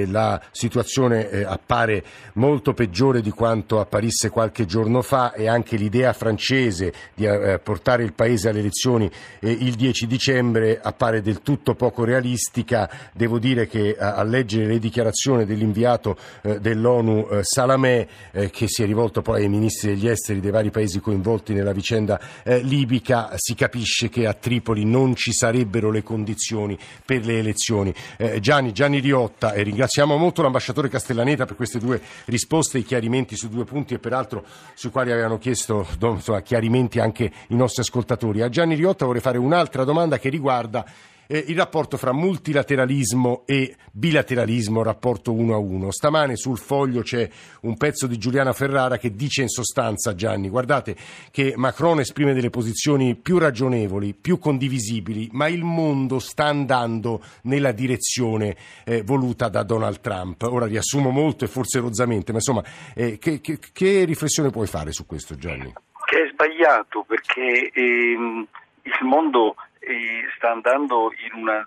la 0.07 0.41
situazione 0.51 1.29
eh, 1.31 1.45
appare 1.45 2.03
molto 2.35 2.75
peggiore 2.75 3.21
di 3.21 3.31
quanto 3.31 3.81
apparisse 3.81 4.31
qualche 4.31 4.67
giorno 4.67 5.03
fa 5.03 5.33
e 5.33 5.49
anche 5.49 5.77
l'idea 5.77 6.13
francese 6.13 6.93
di 7.15 7.25
eh, 7.25 7.59
portare 7.63 8.03
il 8.03 8.13
Paese 8.13 8.49
alle 8.49 8.59
elezioni 8.59 9.11
eh, 9.41 9.51
il 9.51 9.75
10 9.75 10.07
dicembre 10.07 10.81
appare 10.81 11.23
del 11.23 11.43
tutto 11.43 11.75
poco 11.75 12.05
realistica. 12.05 12.91
Devo 13.13 13.39
dire 13.39 13.67
che 13.67 13.97
a 13.99 14.23
leggere 14.23 14.67
le 14.67 14.79
dichiarazioni 14.79 15.45
dell'inviato 15.45 16.17
eh, 16.43 16.50
dell'ONU 16.59 17.29
eh, 17.31 17.45
Salamè 17.45 18.07
eh, 18.33 18.51
che 18.51 18.67
si 18.69 18.83
è 18.83 18.87
rivolto 18.87 19.23
poi 19.23 19.43
ai 19.43 19.49
ministri 19.49 19.91
degli 19.91 20.09
esteri 20.09 20.41
dei 20.41 20.51
vari 20.51 20.71
paesi 20.71 21.01
coinvolti 21.01 21.53
nella 21.53 21.73
vicenda 21.73 22.19
libica, 22.63 23.31
si 23.37 23.55
capisce 23.55 24.09
che 24.09 24.27
a 24.27 24.35
Tripoli 24.35 24.85
non 24.85 25.15
ci 25.15 25.33
sarebbero 25.33 25.91
le 25.91 26.03
condizioni 26.03 26.79
per 27.05 27.25
le 27.25 27.39
elezioni. 27.39 27.95
Gianni, 28.41 28.73
Gianni 28.73 29.01
Riotta, 29.01 29.53
e 29.53 29.63
ringraziamo 29.63 30.17
molto 30.17 30.43
l'ambasciatore 30.43 30.89
Castellaneta 30.89 31.47
per 31.47 31.57
queste 31.57 31.79
due 31.79 32.01
risposte 32.27 32.79
e 32.79 32.83
chiarimenti 32.83 33.37
su 33.37 33.49
due 33.49 33.65
punti 33.65 33.95
e 33.95 33.99
peraltro 33.99 34.45
sui 34.75 34.91
quali 34.91 35.13
avevano 35.13 35.39
chiesto 35.39 35.87
insomma, 36.01 36.43
chiarimenti 36.43 36.99
anche 36.99 37.31
i 37.49 37.55
nostri 37.55 37.83
ascoltatori. 37.83 38.43
A 38.43 38.49
Gianni 38.49 38.75
Riotta 38.75 39.05
vorrei 39.05 39.21
fare 39.21 39.39
un'altra 39.39 39.85
domanda 39.85 40.19
che 40.19 40.29
riguarda 40.29 40.85
eh, 41.31 41.45
il 41.47 41.57
rapporto 41.57 41.97
fra 41.97 42.13
multilateralismo 42.13 43.45
e 43.47 43.77
bilateralismo, 43.93 44.83
rapporto 44.83 45.33
uno 45.33 45.55
a 45.55 45.59
uno. 45.59 45.93
Stamane 45.93 46.35
sul 46.35 46.59
foglio 46.59 47.03
c'è 47.03 47.29
un 47.63 47.77
pezzo 47.77 48.09
di 48.09 48.19
Giuliana 48.19 48.53
Ferrara 48.53 48.99
che 48.99 49.13
dice 49.13 49.43
in 49.43 49.49
sostanza, 49.49 50.17
Gianni, 50.17 50.49
guardate 50.49 50.97
che 51.31 51.55
Macron 51.57 52.01
esprime 52.01 52.35
delle 52.35 52.51
posizioni 52.51 53.15
più 53.15 53.39
ragionevoli, 53.39 54.13
più 54.13 54.41
condivisibili, 54.41 55.29
ma 55.31 55.47
il 55.47 55.63
mondo 55.63 56.19
sta 56.19 56.47
andando 56.47 57.23
nella 57.43 57.71
direzione 57.71 58.57
eh, 58.85 59.03
voluta 59.03 59.49
da 59.49 59.63
Donald 59.63 60.01
Trump. 60.01 60.43
Ora 60.43 60.67
riassumo 60.67 61.11
molto 61.11 61.45
e 61.45 61.49
forse 61.49 61.79
rozzamente, 61.79 62.33
ma 62.33 62.39
insomma, 62.39 62.65
eh, 62.93 63.19
che, 63.19 63.41
che, 63.41 63.61
che, 63.73 64.05
riflessione 64.05 64.51
puoi 64.51 64.67
fare 64.67 64.91
su 64.91 65.07
questo, 65.07 65.37
Gianni? 65.37 65.73
Che 66.07 66.17
è 66.17 66.29
sbagliato 66.33 67.05
perché 67.07 67.71
ehm, 67.73 68.47
il 68.83 69.07
mondo 69.07 69.55
e 69.81 70.29
sta 70.37 70.51
andando 70.51 71.13
in 71.25 71.41
una 71.41 71.67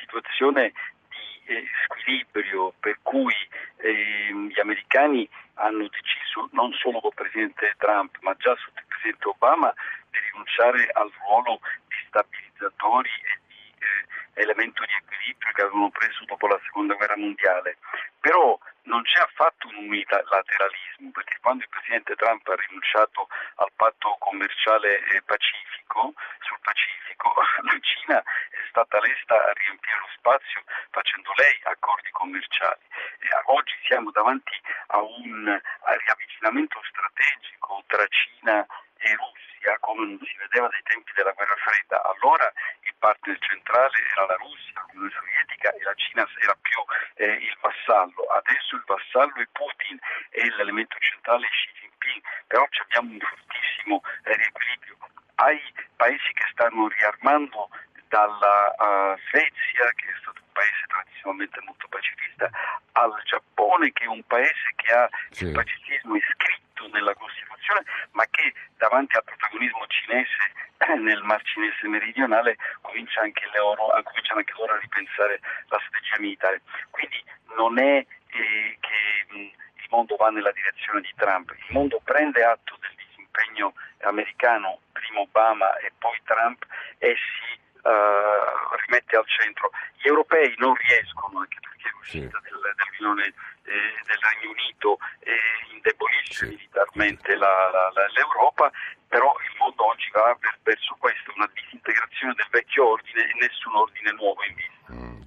situazione 0.00 0.72
di 1.08 1.52
eh, 1.52 1.64
squilibrio 1.84 2.72
per 2.80 2.98
cui 3.02 3.34
eh, 3.76 4.32
gli 4.32 4.60
americani 4.60 5.28
hanno 5.54 5.88
deciso 5.88 6.48
non 6.52 6.72
solo 6.72 7.00
col 7.00 7.14
presidente 7.14 7.74
Trump 7.78 8.16
ma 8.20 8.34
già 8.38 8.54
sotto 8.56 8.80
il 8.80 8.86
presidente 8.88 9.28
Obama 9.28 9.72
di 10.10 10.18
rinunciare 10.30 10.88
al 10.92 11.10
ruolo 11.24 11.60
di 11.88 11.96
stabilizzatori 12.08 13.10
e 13.10 13.40
di 13.46 13.72
eh, 13.78 14.42
elemento 14.42 14.82
di 14.84 14.92
equilibrio 14.92 15.52
che 15.52 15.62
avevano 15.62 15.90
preso 15.90 16.24
dopo 16.24 16.46
la 16.46 16.60
seconda 16.64 16.94
guerra 16.94 17.16
mondiale. 17.16 17.78
Però 18.20 18.58
non 18.86 19.02
c'è 19.02 19.20
affatto 19.20 19.68
un 19.68 19.76
unilateralismo, 19.86 21.10
perché 21.12 21.38
quando 21.40 21.62
il 21.62 21.68
Presidente 21.68 22.14
Trump 22.16 22.46
ha 22.48 22.54
rinunciato 22.54 23.28
al 23.56 23.72
patto 23.76 24.16
commerciale 24.18 24.98
eh, 25.06 25.22
pacifico, 25.22 26.14
sul 26.40 26.58
Pacifico, 26.62 27.34
la 27.62 27.78
Cina 27.80 28.18
è 28.20 28.62
stata 28.68 28.98
lesta 29.00 29.34
a 29.34 29.52
riempire 29.52 29.98
lo 30.00 30.10
spazio 30.16 30.62
facendo 30.90 31.32
lei 31.36 31.58
accordi 31.64 32.10
commerciali. 32.10 32.80
E 33.20 33.28
oggi 33.46 33.74
siamo 33.86 34.10
davanti 34.10 34.54
a 34.88 34.98
un 35.00 35.44
riavvicinamento 35.44 36.80
strategico 36.84 37.82
tra 37.86 38.06
Cina 38.08 38.62
e 38.62 38.85
Russia, 39.14 39.78
come 39.80 40.06
non 40.06 40.18
si 40.24 40.36
vedeva 40.38 40.68
dai 40.68 40.82
tempi 40.82 41.12
della 41.14 41.32
guerra 41.32 41.56
fredda. 41.56 42.02
Allora 42.02 42.52
il 42.82 42.94
partner 42.98 43.38
centrale 43.38 43.96
era 44.12 44.26
la 44.26 44.36
Russia, 44.36 44.84
l'Unione 44.92 45.12
Sovietica 45.12 45.70
e 45.74 45.82
la 45.82 45.94
Cina 45.94 46.28
era 46.40 46.56
più 46.60 46.80
eh, 47.14 47.32
il 47.32 47.56
vassallo. 47.60 48.22
Adesso 48.24 48.76
il 48.76 48.84
vassallo 48.86 49.34
è 49.36 49.46
Putin 49.52 49.98
e 50.30 50.50
l'elemento 50.56 50.96
centrale 50.98 51.46
è 51.46 51.50
Xi 51.50 51.70
Jinping, 51.80 52.22
però 52.46 52.66
abbiamo 52.82 53.10
un 53.12 53.20
fortissimo 53.20 54.02
eh, 54.24 54.36
riequilibrio. 54.36 54.96
ai 55.36 55.60
paesi 55.96 56.32
che 56.32 56.46
stanno 56.52 56.88
riarmando 56.88 57.68
dalla 58.08 58.74
uh, 58.78 59.18
Svezia, 59.28 59.90
che 59.96 60.06
è 60.06 60.16
stato 60.20 60.40
un 60.40 60.52
paese 60.52 60.84
tradizionalmente 60.86 61.60
molto 61.64 61.88
pacifista, 61.88 62.50
al 62.92 63.20
Giappone, 63.24 63.92
che 63.92 64.04
è 64.04 64.08
un 64.08 64.22
paese 64.24 64.72
che 64.76 64.92
ha 64.92 65.08
sì. 65.30 65.44
il 65.44 65.52
pacifismo 65.52 66.16
iscritto 66.16 66.65
nella 66.84 67.14
Costituzione, 67.14 67.82
ma 68.12 68.24
che 68.30 68.52
davanti 68.76 69.16
al 69.16 69.24
protagonismo 69.24 69.86
cinese 69.86 70.52
eh, 70.78 70.94
nel 70.94 71.22
Mar 71.22 71.42
Cinese 71.42 71.88
meridionale 71.88 72.56
comincia 72.82 73.22
anche 73.22 73.48
loro, 73.54 73.88
cominciano 74.02 74.40
anche 74.40 74.52
loro 74.56 74.74
a 74.74 74.78
ripensare 74.78 75.40
la 75.68 75.80
strategia 75.86 76.20
militare. 76.20 76.60
Quindi 76.90 77.24
non 77.56 77.78
è 77.78 78.04
eh, 78.26 78.76
che 78.78 79.26
mh, 79.28 79.36
il 79.36 79.86
mondo 79.90 80.16
va 80.16 80.28
nella 80.28 80.52
direzione 80.52 81.00
di 81.00 81.12
Trump, 81.16 81.50
il 81.50 81.66
mondo 81.70 82.00
prende 82.04 82.44
atto 82.44 82.76
del 82.80 82.94
disimpegno 82.96 83.72
americano, 84.02 84.80
prima 84.92 85.20
Obama 85.20 85.74
e 85.78 85.92
poi 85.98 86.20
Trump, 86.24 86.64
e 86.98 87.16
si 87.16 87.58
uh, 87.82 88.76
rimette 88.84 89.16
al 89.16 89.26
centro. 89.26 89.70
Gli 89.96 90.06
europei 90.08 90.54
non 90.58 90.74
riescono, 90.74 91.40
anche 91.40 91.58
perché 91.60 91.88
l'uscita 91.90 92.40
sì. 92.42 92.50
del, 92.50 92.74
dell'Unione 92.74 93.26
eh, 93.64 93.94
del 94.04 94.18
Regno 94.20 94.50
Unito 94.50 94.98
eh, 95.20 95.38
indebolisce 95.72 96.46
sì. 96.46 96.65
Militarmente 96.76 97.34
la, 97.36 97.70
la, 97.72 97.90
la, 97.94 98.06
l'Europa, 98.12 98.70
però 99.08 99.34
il 99.40 99.56
mondo 99.58 99.86
oggi 99.86 100.10
va 100.12 100.36
verso 100.62 100.94
questo, 100.98 101.32
una 101.34 101.48
disintegrazione 101.54 102.34
del 102.34 102.46
vecchio 102.50 102.88
ordine 102.88 103.22
e 103.22 103.36
nessun 103.40 103.74
ordine 103.74 104.12
nuovo 104.12 104.42
in 104.44 104.54
vista. 104.54 104.65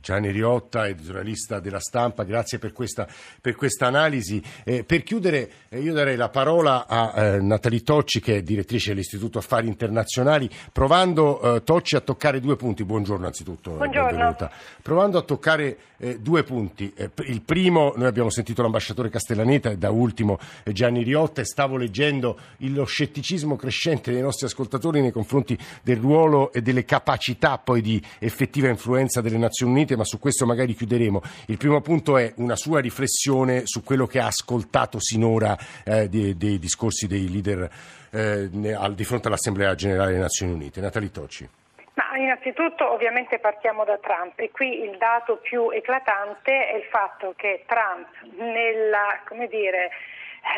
Gianni 0.10 0.32
Riotta, 0.32 0.88
editorialista 0.88 1.60
della 1.60 1.80
stampa, 1.80 2.24
grazie 2.24 2.58
per 2.58 2.74
questa, 2.74 3.08
per 3.40 3.56
questa 3.56 3.86
analisi. 3.86 4.42
Eh, 4.64 4.84
per 4.84 5.04
chiudere 5.04 5.52
eh, 5.70 5.82
io 5.82 5.94
darei 5.94 6.16
la 6.16 6.30
parola 6.30 6.88
a 6.88 7.14
eh, 7.16 7.40
Natalie 7.40 7.84
Tocci 7.84 8.20
che 8.20 8.38
è 8.38 8.42
direttrice 8.42 8.90
dell'Istituto 8.90 9.38
Affari 9.38 9.68
Internazionali, 9.68 10.50
provando 10.74 11.58
eh, 11.58 11.64
Tocci 11.64 11.96
a 11.96 12.00
toccare 12.00 12.40
due 12.40 12.56
punti. 12.56 12.84
Buongiorno 12.84 13.28
anzitutto, 13.28 13.74
Buongiorno. 13.74 14.10
benvenuta. 14.10 14.52
Provando 14.82 15.20
a 15.20 15.22
toccare 15.22 15.78
eh, 16.00 16.20
due 16.20 16.44
punti. 16.44 16.92
Eh, 16.96 17.12
il 17.28 17.42
primo, 17.42 17.94
noi 17.96 18.08
abbiamo 18.08 18.32
sentito 18.32 18.64
l'ambasciatore 18.64 19.10
Castellaneta 19.10 19.70
e 19.70 19.78
da 19.78 19.92
ultimo 19.92 20.40
Gianni 20.64 21.04
Riotta 21.04 21.42
e 21.42 21.46
stavo 21.46 21.78
leggendo 21.78 22.36
lo 22.58 22.86
scetticismo 22.86 23.56
crescente 23.56 24.12
dei 24.12 24.22
nostri 24.22 24.48
ascoltatori 24.48 25.02
nei 25.02 25.12
confronti 25.12 25.56
del 25.84 25.98
ruolo 25.98 26.52
e 26.52 26.64
delle 26.64 26.84
capacità 26.84 27.60
poi 27.60 27.82
di 27.82 28.02
effettiva 28.18 28.70
influenza 28.70 29.22
delle 29.22 29.38
Nazioni 29.38 29.74
Unite, 29.74 29.98
ma 30.00 30.06
su 30.06 30.18
questo 30.18 30.46
magari 30.46 30.74
chiuderemo. 30.74 31.22
Il 31.48 31.58
primo 31.58 31.82
punto 31.82 32.18
è 32.18 32.32
una 32.38 32.56
sua 32.56 32.80
riflessione 32.80 33.64
su 33.66 33.84
quello 33.84 34.08
che 34.08 34.20
ha 34.20 34.28
ascoltato 34.28 34.98
sinora 35.00 35.58
eh, 35.84 36.08
dei, 36.08 36.38
dei, 36.38 36.58
discorsi 36.58 37.06
dei 37.06 37.30
leader 37.30 37.70
eh, 38.12 38.50
di 38.50 39.04
fronte 39.04 39.28
all'Assemblea 39.28 39.76
Generale 39.76 40.12
delle 40.12 40.22
Nazioni 40.22 40.54
Unite. 40.54 40.80
Natalie 40.80 41.12
Tocci. 41.12 41.50
Ma 41.96 42.16
innanzitutto 42.18 42.90
ovviamente 42.90 43.40
partiamo 43.40 43.84
da 43.84 43.98
Trump 43.98 44.40
e 44.40 44.52
qui 44.52 44.84
il 44.84 44.98
dato 44.98 45.36
più 45.36 45.70
eclatante 45.70 46.70
è 46.70 46.78
il 46.78 46.88
fatto 46.90 47.34
che 47.36 47.66
Trump 47.68 48.08
nella, 48.38 49.20
come 49.28 49.48
dire, 49.48 49.90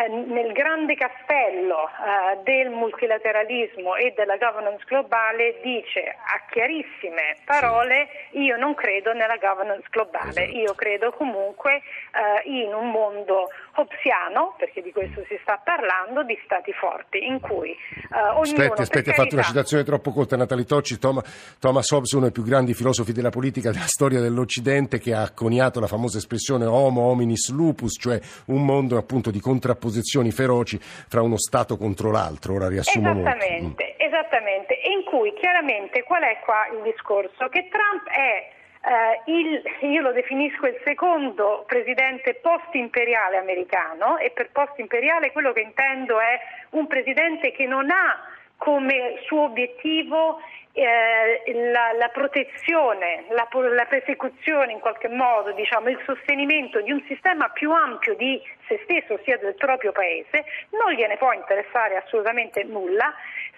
nel 0.08 0.52
grande 0.54 0.96
castello 0.96 1.88
eh, 1.88 2.40
del 2.44 2.70
multilateralismo 2.70 3.96
e 3.96 4.14
della 4.16 4.38
governance 4.38 4.84
globale 4.88 5.60
dice 5.62 6.16
a 6.18 6.46
chiarissime 6.50 7.38
parole 7.46 8.08
io 8.32 8.56
non 8.58 8.74
credo 8.74 9.14
nella 9.14 9.38
governance 9.38 9.88
globale, 9.90 10.44
esatto. 10.44 10.58
io 10.58 10.74
credo 10.76 11.12
comunque 11.12 11.76
eh, 11.76 12.50
in 12.50 12.74
un 12.74 12.90
mondo 12.90 13.50
hobbesiano, 13.76 14.56
perché 14.58 14.82
di 14.82 14.92
questo 14.92 15.24
si 15.28 15.38
sta 15.42 15.60
parlando, 15.64 16.24
di 16.24 16.38
stati 16.44 16.72
forti, 16.74 17.26
in 17.26 17.40
cui 17.40 17.72
eh, 17.72 18.20
ognuno... 18.20 18.42
Aspetti, 18.42 18.82
aspetti, 18.82 19.10
ha 19.10 19.14
fatto 19.14 19.36
una 19.36 19.44
citazione 19.44 19.84
troppo 19.84 20.12
corta, 20.12 20.36
Natalie 20.36 20.66
Tocci, 20.66 21.00
Thomas, 21.00 21.58
Thomas 21.60 21.90
Hobbes, 21.92 22.12
uno 22.12 22.24
dei 22.24 22.32
più 22.32 22.44
grandi 22.44 22.74
filosofi 22.74 23.12
della 23.12 23.30
politica 23.30 23.72
della 23.72 23.86
storia 23.92 24.20
dell'Occidente, 24.20 25.00
che 25.00 25.14
ha 25.14 25.32
coniato 25.34 25.80
la 25.80 25.88
famosa 25.88 26.18
espressione 26.18 26.66
homo 26.66 27.02
hominis 27.02 27.52
lupus, 27.52 27.98
cioè 28.00 28.20
un 28.48 28.66
mondo 28.66 28.98
appunto 28.98 29.32
di 29.32 29.40
contrapposizioni 29.40 30.32
feroci 30.32 30.78
fra 30.80 31.22
uno 31.22 31.38
Stato 31.38 31.78
contro 31.78 32.12
l'altro, 32.12 32.56
ora 32.56 32.68
riassumo 32.68 33.12
esattamente, 33.12 33.62
molto. 33.62 33.84
Mm. 33.84 33.90
Esattamente, 34.12 34.80
e 34.80 34.92
in 34.92 35.04
cui 35.06 35.34
chiaramente 35.34 36.04
qual 36.04 36.24
è 36.24 36.40
qua 36.44 36.68
il 36.74 36.82
discorso? 36.84 37.48
Che 37.48 37.68
Trump 37.70 38.08
è 38.10 38.60
Uh, 38.82 39.30
il, 39.30 39.62
io 39.82 40.02
lo 40.02 40.12
definisco 40.12 40.66
il 40.66 40.82
secondo 40.84 41.66
presidente 41.68 42.34
post-imperiale 42.42 43.38
americano 43.38 44.18
e 44.18 44.32
per 44.32 44.50
post-imperiale 44.52 45.32
quello 45.32 45.54
che 45.54 45.62
intendo 45.62 46.20
è 46.20 46.40
un 46.72 46.88
presidente 46.88 47.52
che 47.52 47.68
non 47.68 47.92
ha 47.92 48.20
come 48.58 49.20
suo 49.26 49.44
obiettivo 49.44 50.40
eh, 50.74 51.72
la, 51.72 51.92
la, 51.98 52.08
protezione, 52.10 53.26
la, 53.30 53.48
la, 53.52 53.86
persecuzione 53.86 54.72
in 54.72 54.80
qualche 54.80 55.10
modo, 55.10 55.52
diciamo, 55.52 55.90
il 55.90 56.00
sostenimento 56.06 56.80
di 56.82 56.92
un 56.92 57.04
sistema 57.08 57.50
più 57.50 57.72
ampio 57.72 58.16
di 58.16 58.42
se 58.68 58.80
stesso, 58.84 59.20
sia 59.24 59.38
del 59.38 59.56
proprio 59.56 59.92
paese, 59.92 60.46
non 60.72 60.94
gliene 60.94 61.18
può 61.18 61.34
interessare 61.34 61.98
assolutamente 61.98 62.64
nulla, 62.64 63.14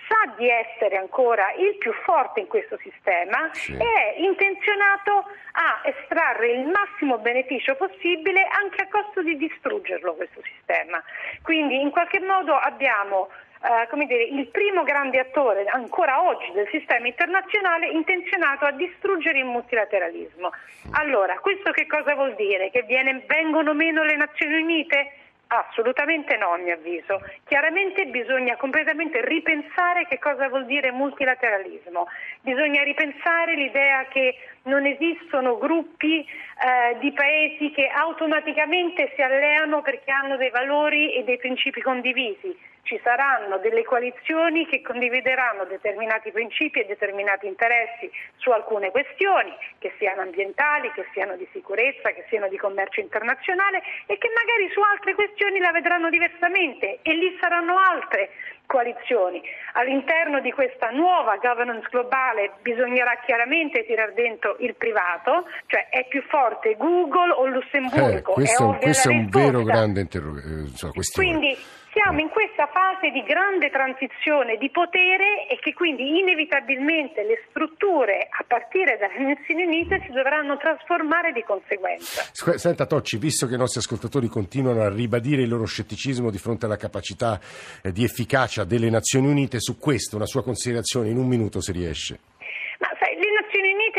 sa 0.08 0.34
di 0.38 0.50
essere 0.50 0.98
ancora 0.98 1.52
il 1.54 1.78
più 1.78 1.92
forte 2.04 2.42
in 2.42 2.48
questo 2.48 2.78
sistema 2.78 3.50
sì. 3.54 3.74
e 3.74 3.78
è 3.78 4.20
intenzionato 4.20 5.26
a 5.54 5.82
estrarre 5.84 6.52
il 6.52 6.68
massimo 6.68 7.18
beneficio 7.18 7.76
possibile 7.76 8.48
anche 8.52 8.82
a 8.82 8.88
costo 8.88 9.22
di 9.22 9.38
distruggerlo 9.38 10.16
questo 10.16 10.42
sistema. 10.44 11.02
Quindi 11.42 11.80
in 11.80 11.92
qualche 11.92 12.20
modo 12.20 12.56
abbiamo 12.56 13.30
eh, 13.63 13.88
come 13.88 14.06
dire, 14.08 14.24
il 14.24 14.48
primo 14.48 14.84
grande 14.84 15.20
attore 15.20 15.63
ancora 15.66 16.22
oggi 16.22 16.52
del 16.52 16.68
sistema 16.70 17.08
internazionale 17.08 17.88
intenzionato 17.88 18.66
a 18.66 18.72
distruggere 18.72 19.39
il 19.39 19.46
multilateralismo. 19.46 20.52
Allora, 20.92 21.39
questo 21.39 21.72
che 21.72 21.88
cosa 21.88 22.13
vuol 22.13 22.36
dire? 22.36 22.70
Che 22.72 22.82
viene, 22.84 23.24
vengono 23.26 23.74
meno 23.74 24.04
le 24.04 24.18
Nazioni 24.18 24.62
Unite? 24.62 25.12
Assolutamente 25.47 26.36
no, 26.38 26.53
a 26.53 26.58
mio 26.58 26.73
avviso. 26.73 27.21
Chiaramente 27.45 28.06
bisogna 28.06 28.56
completamente 28.58 29.23
ripensare 29.23 30.08
che 30.08 30.17
cosa 30.17 30.49
vuol 30.49 30.65
dire 30.65 30.91
multilateralismo. 30.91 32.08
Bisogna 32.41 32.82
ripensare 32.82 33.56
l'idea 33.56 34.06
che 34.08 34.36
non 34.63 34.86
esistono 34.86 35.58
gruppi 35.58 36.21
eh, 36.21 36.97
di 36.99 37.12
paesi 37.12 37.69
che 37.71 37.88
automaticamente 37.88 39.12
si 39.15 39.21
alleano 39.21 39.82
perché 39.82 40.12
hanno 40.12 40.38
dei 40.38 40.49
valori 40.49 41.13
e 41.13 41.23
dei 41.23 41.38
principi 41.38 41.82
condivisi 41.82 42.71
ci 42.84 43.00
saranno 43.04 43.58
delle 43.60 43.84
coalizioni 43.84 44.65
che 44.67 44.82
condivideranno 44.82 45.65
determinati 45.65 46.32
principi 46.32 46.82
e 46.82 46.86
determinati 46.86 47.48
interessi 47.48 48.12
su 48.36 48.52
alcune 48.52 48.91
questioni, 48.91 49.56
che 49.80 49.93
siano 49.98 50.22
ambientali, 50.22 50.91
che 50.91 51.06
siano 51.13 51.36
di 51.36 51.48
sicurezza, 51.52 52.12
che 52.12 52.26
siano 52.28 52.48
di 52.50 52.58
commercio 52.58 53.00
internazionale 53.00 53.82
e 54.06 54.17
che 54.17 54.30
magari 54.36 54.69
su 54.72 54.82
altre 54.82 55.15
questioni 55.15 55.60
la 55.60 55.72
vedranno 55.72 56.10
diversamente 56.10 57.00
e 57.02 57.13
lì 57.13 57.38
saranno 57.39 57.78
altre 57.78 58.32
coalizioni. 58.74 59.40
All'interno 59.74 60.42
di 60.42 60.52
questa 60.52 60.90
nuova 60.90 61.38
governance 61.38 61.88
globale 61.92 62.58
bisognerà 62.64 63.22
chiaramente 63.24 63.86
tirar 63.86 64.14
dentro 64.14 64.58
il 64.58 64.74
privato, 64.74 65.46
cioè 65.68 65.90
è 65.90 66.08
più 66.08 66.24
forte 66.24 66.76
Google 66.76 67.32
o 67.38 67.46
Lussemburgo? 67.46 68.34
Eh, 68.34 68.42
questo, 68.42 68.74
è, 68.74 68.78
questo 68.82 69.10
è 69.10 69.14
un 69.14 69.30
vero 69.30 69.62
grande 69.62 70.02
interrogativo. 70.02 70.90
Eh, 70.90 71.02
Quindi 71.14 71.56
siamo 71.94 72.20
in 72.20 72.30
questa 72.30 72.68
fase 72.74 73.12
di 73.14 73.22
grande 73.22 73.70
transizione 73.70 74.58
di 74.58 74.70
potere 74.70 75.48
e 75.48 75.60
che 75.62 75.74
quindi 75.74 76.18
inevitabilmente 76.20 77.22
le 77.24 77.46
strutture 77.50 78.28
a 78.30 78.44
partire 78.46 78.98
dalle 78.98 79.38
Nazioni 79.38 79.64
Unite 79.64 80.02
si 80.06 80.12
dovranno 80.12 80.58
trasformare 80.58 81.32
di 81.32 81.44
conseguenza. 81.46 82.26
Senta 82.34 82.86
Tocci, 82.86 83.18
visto 83.18 83.46
che 83.46 83.54
i 83.54 83.58
nostri 83.58 83.80
ascoltatori 83.80 84.28
continuano 84.28 84.82
a 84.82 84.90
ribadire 84.90 85.44
il 85.44 85.50
loro 85.50 85.66
scetticismo 85.66 86.32
di 86.32 86.40
fronte 86.40 86.66
alla 86.66 86.78
capacità 86.78 87.40
eh, 87.84 87.92
di 87.92 88.04
efficacia 88.04 88.62
delle 88.63 88.89
Nazioni 88.89 89.28
Unite, 89.28 89.60
su 89.60 89.78
questo 89.78 90.15
una 90.15 90.26
sua 90.26 90.43
considerazione 90.43 91.10
in 91.10 91.17
un 91.17 91.28
minuto 91.28 91.62
se 91.62 91.71
riesce 91.71 92.19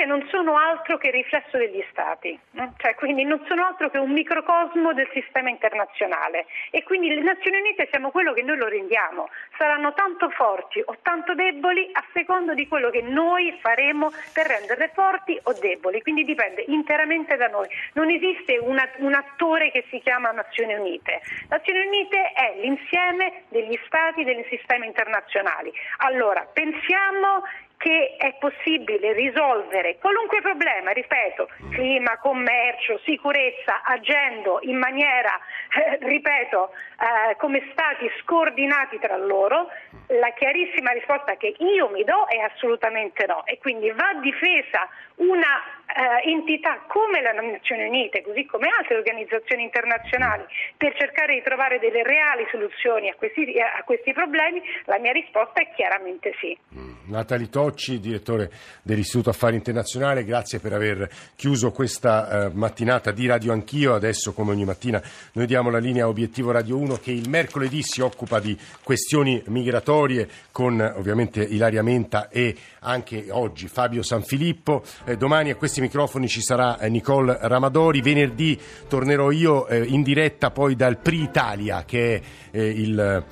non 0.04 0.26
sono 0.30 0.56
altro 0.56 0.98
che 0.98 1.10
riflesso 1.10 1.56
degli 1.56 1.84
Stati, 1.90 2.38
no? 2.52 2.74
cioè, 2.78 2.94
quindi 2.94 3.24
non 3.24 3.44
sono 3.46 3.64
altro 3.64 3.90
che 3.90 3.98
un 3.98 4.12
microcosmo 4.12 4.92
del 4.92 5.08
sistema 5.12 5.50
internazionale. 5.50 6.46
E 6.70 6.82
quindi 6.82 7.08
le 7.08 7.22
Nazioni 7.22 7.58
Unite 7.58 7.88
siamo 7.90 8.10
quello 8.10 8.32
che 8.32 8.42
noi 8.42 8.56
lo 8.56 8.68
rendiamo, 8.68 9.28
saranno 9.56 9.92
tanto 9.94 10.30
forti 10.30 10.82
o 10.84 10.96
tanto 11.02 11.34
deboli 11.34 11.88
a 11.92 12.04
seconda 12.12 12.54
di 12.54 12.66
quello 12.68 12.90
che 12.90 13.02
noi 13.02 13.56
faremo 13.60 14.10
per 14.32 14.46
renderle 14.46 14.90
forti 14.94 15.38
o 15.44 15.52
deboli, 15.52 16.02
quindi 16.02 16.24
dipende 16.24 16.64
interamente 16.68 17.36
da 17.36 17.48
noi, 17.48 17.68
non 17.94 18.10
esiste 18.10 18.58
una, 18.58 18.88
un 18.98 19.14
attore 19.14 19.70
che 19.70 19.84
si 19.90 20.00
chiama 20.00 20.30
Nazioni 20.30 20.74
Unite, 20.74 21.20
Nazioni 21.48 21.86
Unite 21.86 22.32
è 22.32 22.54
l'insieme 22.60 23.44
degli 23.48 23.78
Stati 23.86 24.24
del 24.24 24.44
sistema 24.48 24.84
internazionali, 24.84 25.72
allora 25.98 26.46
pensiamo 26.52 27.42
che 27.84 28.16
è 28.16 28.34
possibile 28.40 29.12
risolvere 29.12 29.98
qualunque 29.98 30.40
problema, 30.40 30.92
ripeto, 30.92 31.50
clima, 31.68 32.16
commercio, 32.16 32.98
sicurezza, 33.04 33.82
agendo 33.84 34.60
in 34.62 34.78
maniera, 34.78 35.38
eh, 35.68 35.98
ripeto, 36.00 36.70
eh, 36.70 37.36
come 37.36 37.68
stati 37.72 38.10
scordinati 38.22 38.98
tra 38.98 39.18
loro, 39.18 39.68
la 40.06 40.32
chiarissima 40.32 40.92
risposta 40.92 41.36
che 41.36 41.56
io 41.58 41.90
mi 41.90 42.04
do 42.04 42.26
è 42.26 42.38
assolutamente 42.38 43.26
no. 43.26 43.44
E 43.44 43.58
quindi 43.58 43.90
va 43.90 44.14
difesa 44.18 44.88
una 45.16 45.62
eh, 45.94 46.28
entità 46.30 46.82
come 46.88 47.20
le 47.20 47.32
Nazioni 47.32 47.86
Unite, 47.86 48.22
così 48.22 48.44
come 48.46 48.68
altre 48.78 48.96
organizzazioni 48.96 49.62
internazionali, 49.62 50.44
per 50.76 50.94
cercare 50.96 51.34
di 51.34 51.42
trovare 51.42 51.78
delle 51.78 52.02
reali 52.02 52.46
soluzioni 52.50 53.08
a 53.08 53.14
questi, 53.14 53.54
a 53.60 53.82
questi 53.84 54.12
problemi, 54.12 54.60
la 54.86 54.98
mia 54.98 55.12
risposta 55.12 55.60
è 55.60 55.70
chiaramente 55.74 56.34
sì. 56.40 56.56
Mm. 56.76 56.92
Natali 57.06 57.48
Tocci, 57.48 58.00
direttore 58.00 58.50
dell'Istituto 58.82 59.30
Affari 59.30 59.56
Internazionali, 59.56 60.24
grazie 60.24 60.58
per 60.58 60.72
aver 60.72 61.08
chiuso 61.36 61.70
questa 61.70 62.46
eh, 62.46 62.50
mattinata 62.52 63.12
di 63.12 63.26
Radio 63.26 63.52
Anch'io. 63.52 63.94
Adesso, 63.94 64.32
come 64.32 64.52
ogni 64.52 64.64
mattina, 64.64 65.02
noi 65.34 65.46
diamo 65.46 65.70
la 65.70 65.78
linea 65.78 66.08
Obiettivo 66.08 66.50
Radio 66.50 66.78
1 66.78 66.96
che 66.96 67.12
il 67.12 67.28
mercoledì 67.28 67.82
si 67.82 68.00
occupa 68.00 68.40
di 68.40 68.58
questioni 68.82 69.42
migratorie 69.46 70.26
con 70.50 70.80
ovviamente 70.96 71.42
Ilaria 71.42 71.82
Menta 71.82 72.28
e 72.30 72.56
anche 72.80 73.26
oggi 73.30 73.68
Fabio 73.68 74.02
Sanfilippo. 74.02 74.82
Eh, 75.06 75.18
domani 75.18 75.50
a 75.50 75.56
questi 75.56 75.82
microfoni 75.82 76.28
ci 76.28 76.40
sarà 76.40 76.78
eh, 76.78 76.88
Nicole 76.88 77.36
Ramadori. 77.42 78.00
Venerdì 78.00 78.58
tornerò 78.88 79.30
io 79.30 79.66
eh, 79.66 79.84
in 79.84 80.02
diretta 80.02 80.50
poi 80.50 80.76
dal 80.76 80.96
Pri 80.96 81.20
Italia 81.20 81.84
che 81.84 82.22
è 82.50 82.58
il 82.58 83.22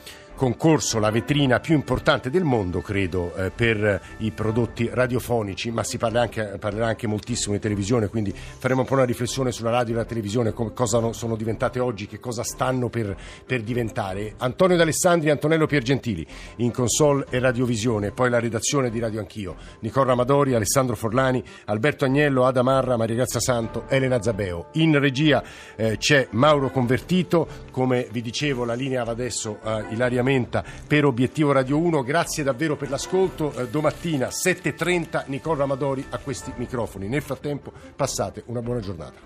concorso, 0.42 0.98
la 0.98 1.12
vetrina 1.12 1.60
più 1.60 1.76
importante 1.76 2.28
del 2.28 2.42
mondo, 2.42 2.80
credo, 2.80 3.32
eh, 3.36 3.52
per 3.52 4.00
i 4.18 4.32
prodotti 4.32 4.90
radiofonici, 4.92 5.70
ma 5.70 5.84
si 5.84 5.98
parla 5.98 6.22
anche, 6.22 6.56
parlerà 6.58 6.88
anche 6.88 7.06
moltissimo 7.06 7.54
di 7.54 7.60
televisione, 7.60 8.08
quindi 8.08 8.34
faremo 8.34 8.80
un 8.80 8.86
po' 8.88 8.94
una 8.94 9.04
riflessione 9.04 9.52
sulla 9.52 9.70
radio 9.70 9.94
e 9.94 9.98
la 9.98 10.04
televisione, 10.04 10.52
come, 10.52 10.72
cosa 10.72 11.12
sono 11.12 11.36
diventate 11.36 11.78
oggi, 11.78 12.08
che 12.08 12.18
cosa 12.18 12.42
stanno 12.42 12.88
per, 12.88 13.16
per 13.46 13.62
diventare. 13.62 14.34
Antonio 14.38 14.76
D'Alessandri, 14.76 15.30
Antonello 15.30 15.66
Piergentili, 15.66 16.26
in 16.56 16.72
console 16.72 17.24
e 17.30 17.38
radiovisione, 17.38 18.10
poi 18.10 18.28
la 18.28 18.40
redazione 18.40 18.90
di 18.90 18.98
Radio 18.98 19.20
Anch'io, 19.20 19.54
Nicola 19.78 20.10
Amadori, 20.10 20.54
Alessandro 20.54 20.96
Forlani, 20.96 21.40
Alberto 21.66 22.04
Agnello, 22.04 22.46
Ada 22.46 22.62
Marra, 22.62 22.96
Maria 22.96 23.14
Grazia 23.14 23.38
Santo, 23.38 23.84
Elena 23.86 24.20
Zabeo. 24.20 24.70
In 24.72 24.98
regia 24.98 25.40
eh, 25.76 25.98
c'è 25.98 26.26
Mauro 26.30 26.70
Convertito, 26.70 27.46
come 27.70 28.08
vi 28.10 28.22
dicevo 28.22 28.64
la 28.64 28.74
linea 28.74 29.04
va 29.04 29.12
adesso 29.12 29.58
a 29.62 29.84
Ilaria 29.90 30.24
Menta 30.32 30.64
per 30.86 31.04
Obiettivo 31.04 31.52
Radio 31.52 31.76
1. 31.76 32.02
Grazie 32.02 32.42
davvero 32.42 32.74
per 32.74 32.88
l'ascolto. 32.88 33.52
Eh, 33.52 33.68
domattina 33.68 34.28
7.30 34.28 35.24
Nicola 35.26 35.64
Amadori 35.64 36.06
a 36.08 36.16
questi 36.16 36.50
microfoni. 36.56 37.06
Nel 37.06 37.20
frattempo 37.20 37.70
passate 37.94 38.42
una 38.46 38.62
buona 38.62 38.80
giornata. 38.80 39.20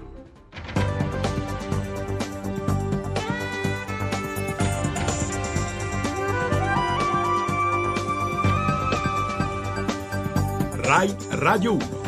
RAI 10.75 11.17
Radio 11.31 11.75
1 11.75 12.06